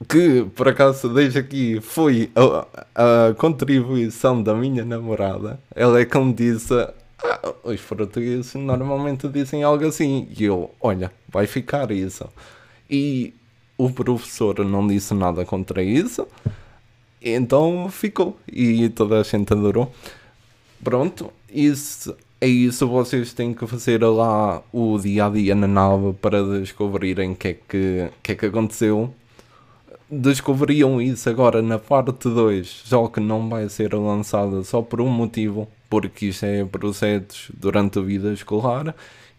[0.09, 5.59] que por acaso deixo aqui foi a, a contribuição da minha namorada.
[5.75, 6.75] Ela é como disse:
[7.23, 10.29] "Ah, os portugueses normalmente dizem algo assim.
[10.39, 12.29] E eu, olha, vai ficar isso.
[12.91, 13.33] E
[13.77, 16.27] o professor não disse nada contra isso.
[17.21, 18.37] Então ficou.
[18.51, 19.93] E toda a gente adorou.
[20.83, 22.87] Pronto, isso é isso.
[22.87, 27.49] Vocês têm que fazer lá o dia a dia na nave para descobrirem o que,
[27.49, 29.13] é que, que é que aconteceu.
[30.11, 35.09] Descobriam isso agora na parte 2, só que não vai ser lançada só por um
[35.09, 38.95] motivo, porque isto é projetos durante a vida escolar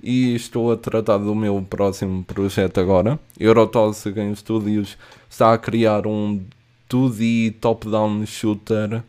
[0.06, 3.20] e estou a tratar do meu próximo projeto agora.
[3.40, 4.96] Eurotoss Game Studios
[5.28, 6.40] está a criar um
[6.88, 9.02] 2D top-down shooter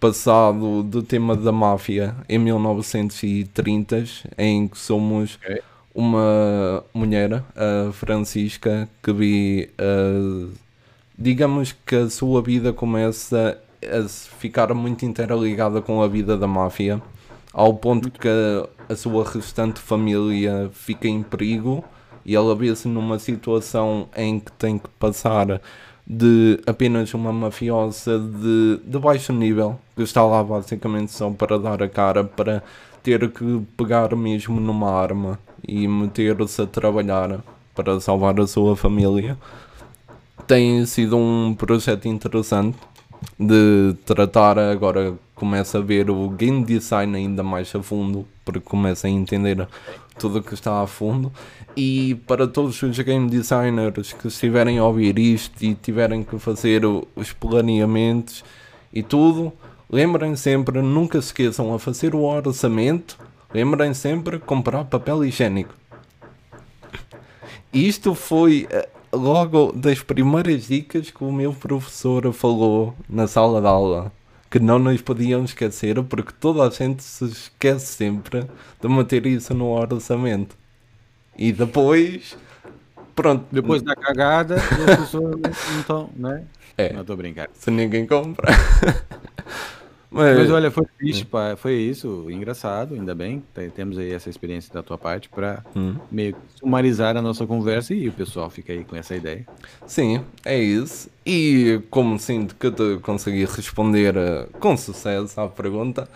[0.00, 4.04] passado do tema da máfia em 1930,
[4.38, 5.60] em que somos Ok.
[5.94, 10.50] uma mulher, a Francisca, que vi, uh,
[11.18, 17.02] digamos que a sua vida começa a ficar muito interligada com a vida da máfia,
[17.52, 18.28] ao ponto que
[18.88, 21.84] a, sua restante família fica em perigo
[22.24, 25.60] e ela vê-se numa situação em que tem que passar
[26.06, 31.82] de apenas uma mafiosa de, de baixo nível, que está lá basicamente só para dar
[31.82, 32.62] a cara, para
[33.02, 37.40] ter que pegar mesmo numa arma e meter-se a trabalhar
[37.74, 39.36] para salvar a sua família.
[40.46, 42.78] Tem sido um projeto interessante
[43.38, 49.06] de tratar agora começa a ver o game design ainda mais a fundo porque começa
[49.06, 49.68] a entender
[50.18, 51.32] tudo o que está a fundo.
[51.76, 56.82] E para todos os game designers que estiverem a ouvir isto e tiverem que fazer
[56.84, 58.44] os planeamentos
[58.92, 59.52] e tudo
[59.90, 63.16] lembrem sempre, nunca se esqueçam a fazer o orçamento
[63.52, 65.74] lembrem sempre comprar papel higiênico.
[67.72, 73.66] Isto foi eh, logo das primeiras dicas que o meu professor falou na sala de
[73.66, 74.12] aula.
[74.50, 78.46] Que não nos podíamos esquecer, porque toda a gente se esquece sempre
[78.80, 80.56] de meter isso no orçamento.
[81.36, 82.34] E depois,
[83.14, 86.44] pronto, Depois da cagada, as pessoas não estão, né?
[86.78, 86.92] É.
[86.94, 87.50] Não tô brincando.
[87.52, 88.48] se ninguém compra.
[90.10, 93.42] Mas, Mas olha, foi triste, pá, foi isso, engraçado, ainda bem.
[93.52, 95.96] Tem- Temos aí essa experiência da tua parte para Hum.
[96.10, 99.46] meio que sumarizar a nossa conversa e o pessoal fica aí com essa ideia.
[99.86, 101.10] Sim, é isso.
[101.26, 106.08] E como sinto que eu te consegui responder eh, com sucesso à pergunta,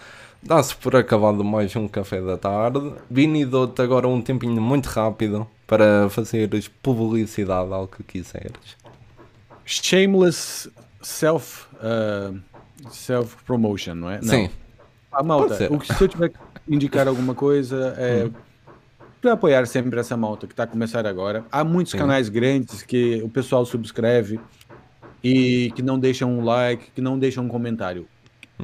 [0.43, 2.95] dá-se por acabado mais um café da tarde.
[3.11, 8.77] Vini, dou-te agora um tempinho muito rápido para fazeres publicidade ao que quiseres.
[9.67, 10.71] Shameless
[11.03, 12.39] self uh,
[12.91, 14.17] self promotion, não é?
[14.21, 14.29] Não.
[14.29, 14.51] Sim,
[15.11, 16.39] Ah, malta, o que, se eu tiver que
[16.69, 18.31] indicar alguma coisa é
[19.21, 21.45] para apoiar sempre essa malta que está a começar agora.
[21.53, 21.99] Há muitos Sim.
[21.99, 24.41] canais grandes que o pessoal subscreve
[25.23, 28.07] e que não deixam um like, que não deixam um comentário.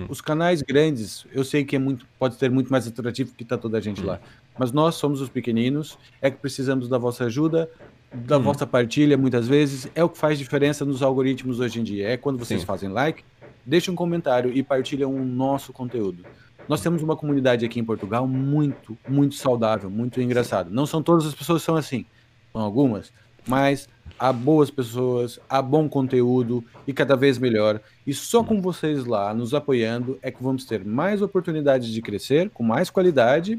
[0.09, 3.59] Os canais grandes, eu sei que é muito, pode ser muito mais atrativo que tá
[3.59, 4.21] toda a gente lá.
[4.57, 7.69] Mas nós somos os pequeninos, é que precisamos da vossa ajuda,
[8.13, 9.91] da vossa partilha, muitas vezes.
[9.97, 12.11] É o que faz diferença nos algoritmos hoje em dia.
[12.11, 12.67] É quando vocês Sim.
[12.67, 13.25] fazem like,
[13.69, 16.25] deixem um comentário e partilham o nosso conteúdo.
[16.67, 20.71] Nós temos uma comunidade aqui em Portugal muito, muito saudável, muito engraçada.
[20.71, 22.05] Não são todas as pessoas que são assim,
[22.53, 23.13] são algumas,
[23.47, 23.89] mas
[24.19, 27.81] há boas pessoas, há bom conteúdo e cada vez melhor.
[28.07, 32.51] E só com vocês lá nos apoiando é que vamos ter mais oportunidades de crescer,
[32.51, 33.59] com mais qualidade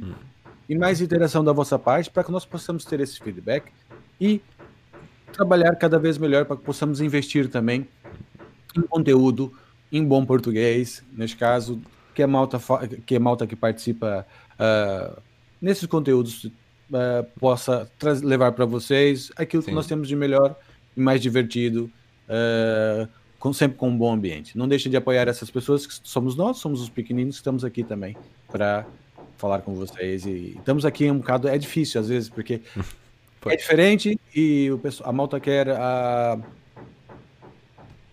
[0.68, 3.72] e mais interação da vossa parte para que nós possamos ter esse feedback
[4.20, 4.42] e
[5.32, 7.88] trabalhar cada vez melhor para que possamos investir também
[8.76, 9.52] em conteúdo
[9.92, 11.82] em bom português, neste caso,
[12.14, 14.26] que a malta, fa- que, a malta que participa
[14.58, 15.18] ah,
[15.62, 16.52] nesses conteúdos
[16.94, 17.90] ah, possa
[18.24, 19.76] levar para vocês aquilo que Sim.
[19.76, 20.56] nós temos de melhor
[20.96, 21.90] e mais divertido,
[22.28, 23.08] ah,
[23.40, 24.58] com, sempre com um bom ambiente.
[24.58, 27.84] Não deixem de apoiar essas pessoas que somos nós, somos os pequeninos que estamos aqui
[27.84, 28.16] também
[28.52, 28.86] para
[29.38, 32.62] falar com vocês e estamos aqui um bocado é difícil às vezes porque
[33.48, 35.68] é diferente e o pessoal, a malta quer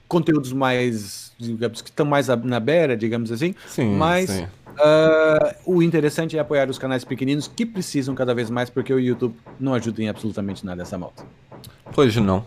[0.09, 3.55] conteúdos mais, digamos, que estão mais na beira, digamos assim.
[3.67, 4.47] sim, Mas sim.
[4.79, 9.01] ah, o interessante é apoiar os canais pequeninos que precisam cada vez mais, porque o
[9.01, 11.25] YouTube não ajuda em absolutamente nada essa malta.
[11.93, 12.45] Pois não.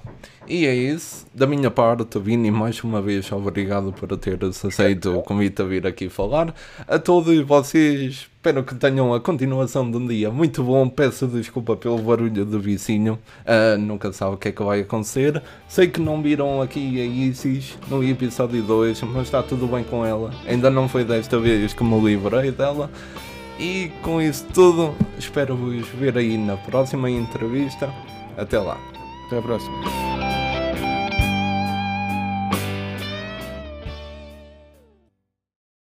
[0.48, 1.27] E é isso.
[1.34, 5.86] Da minha parte, Vini, mais uma vez, obrigado por teres aceito o convite a vir
[5.86, 6.53] aqui falar.
[6.88, 10.88] A todos vocês, espero que tenham a continuação de um dia muito bom.
[10.88, 13.20] Peço desculpa pelo barulho do vizinho.
[13.45, 15.44] Ah, nunca sabe o que é que vai acontecer.
[15.68, 20.06] Sei que não viram aqui a Isis no episódio 2, mas está tudo bem com
[20.06, 20.32] ela.
[20.48, 22.90] Ainda não foi desta vez que me livrei dela.
[23.60, 27.94] E com isso tudo, espero vos ver aí na próxima entrevista.
[28.38, 28.78] Até lá.
[29.28, 30.48] Até a próxima.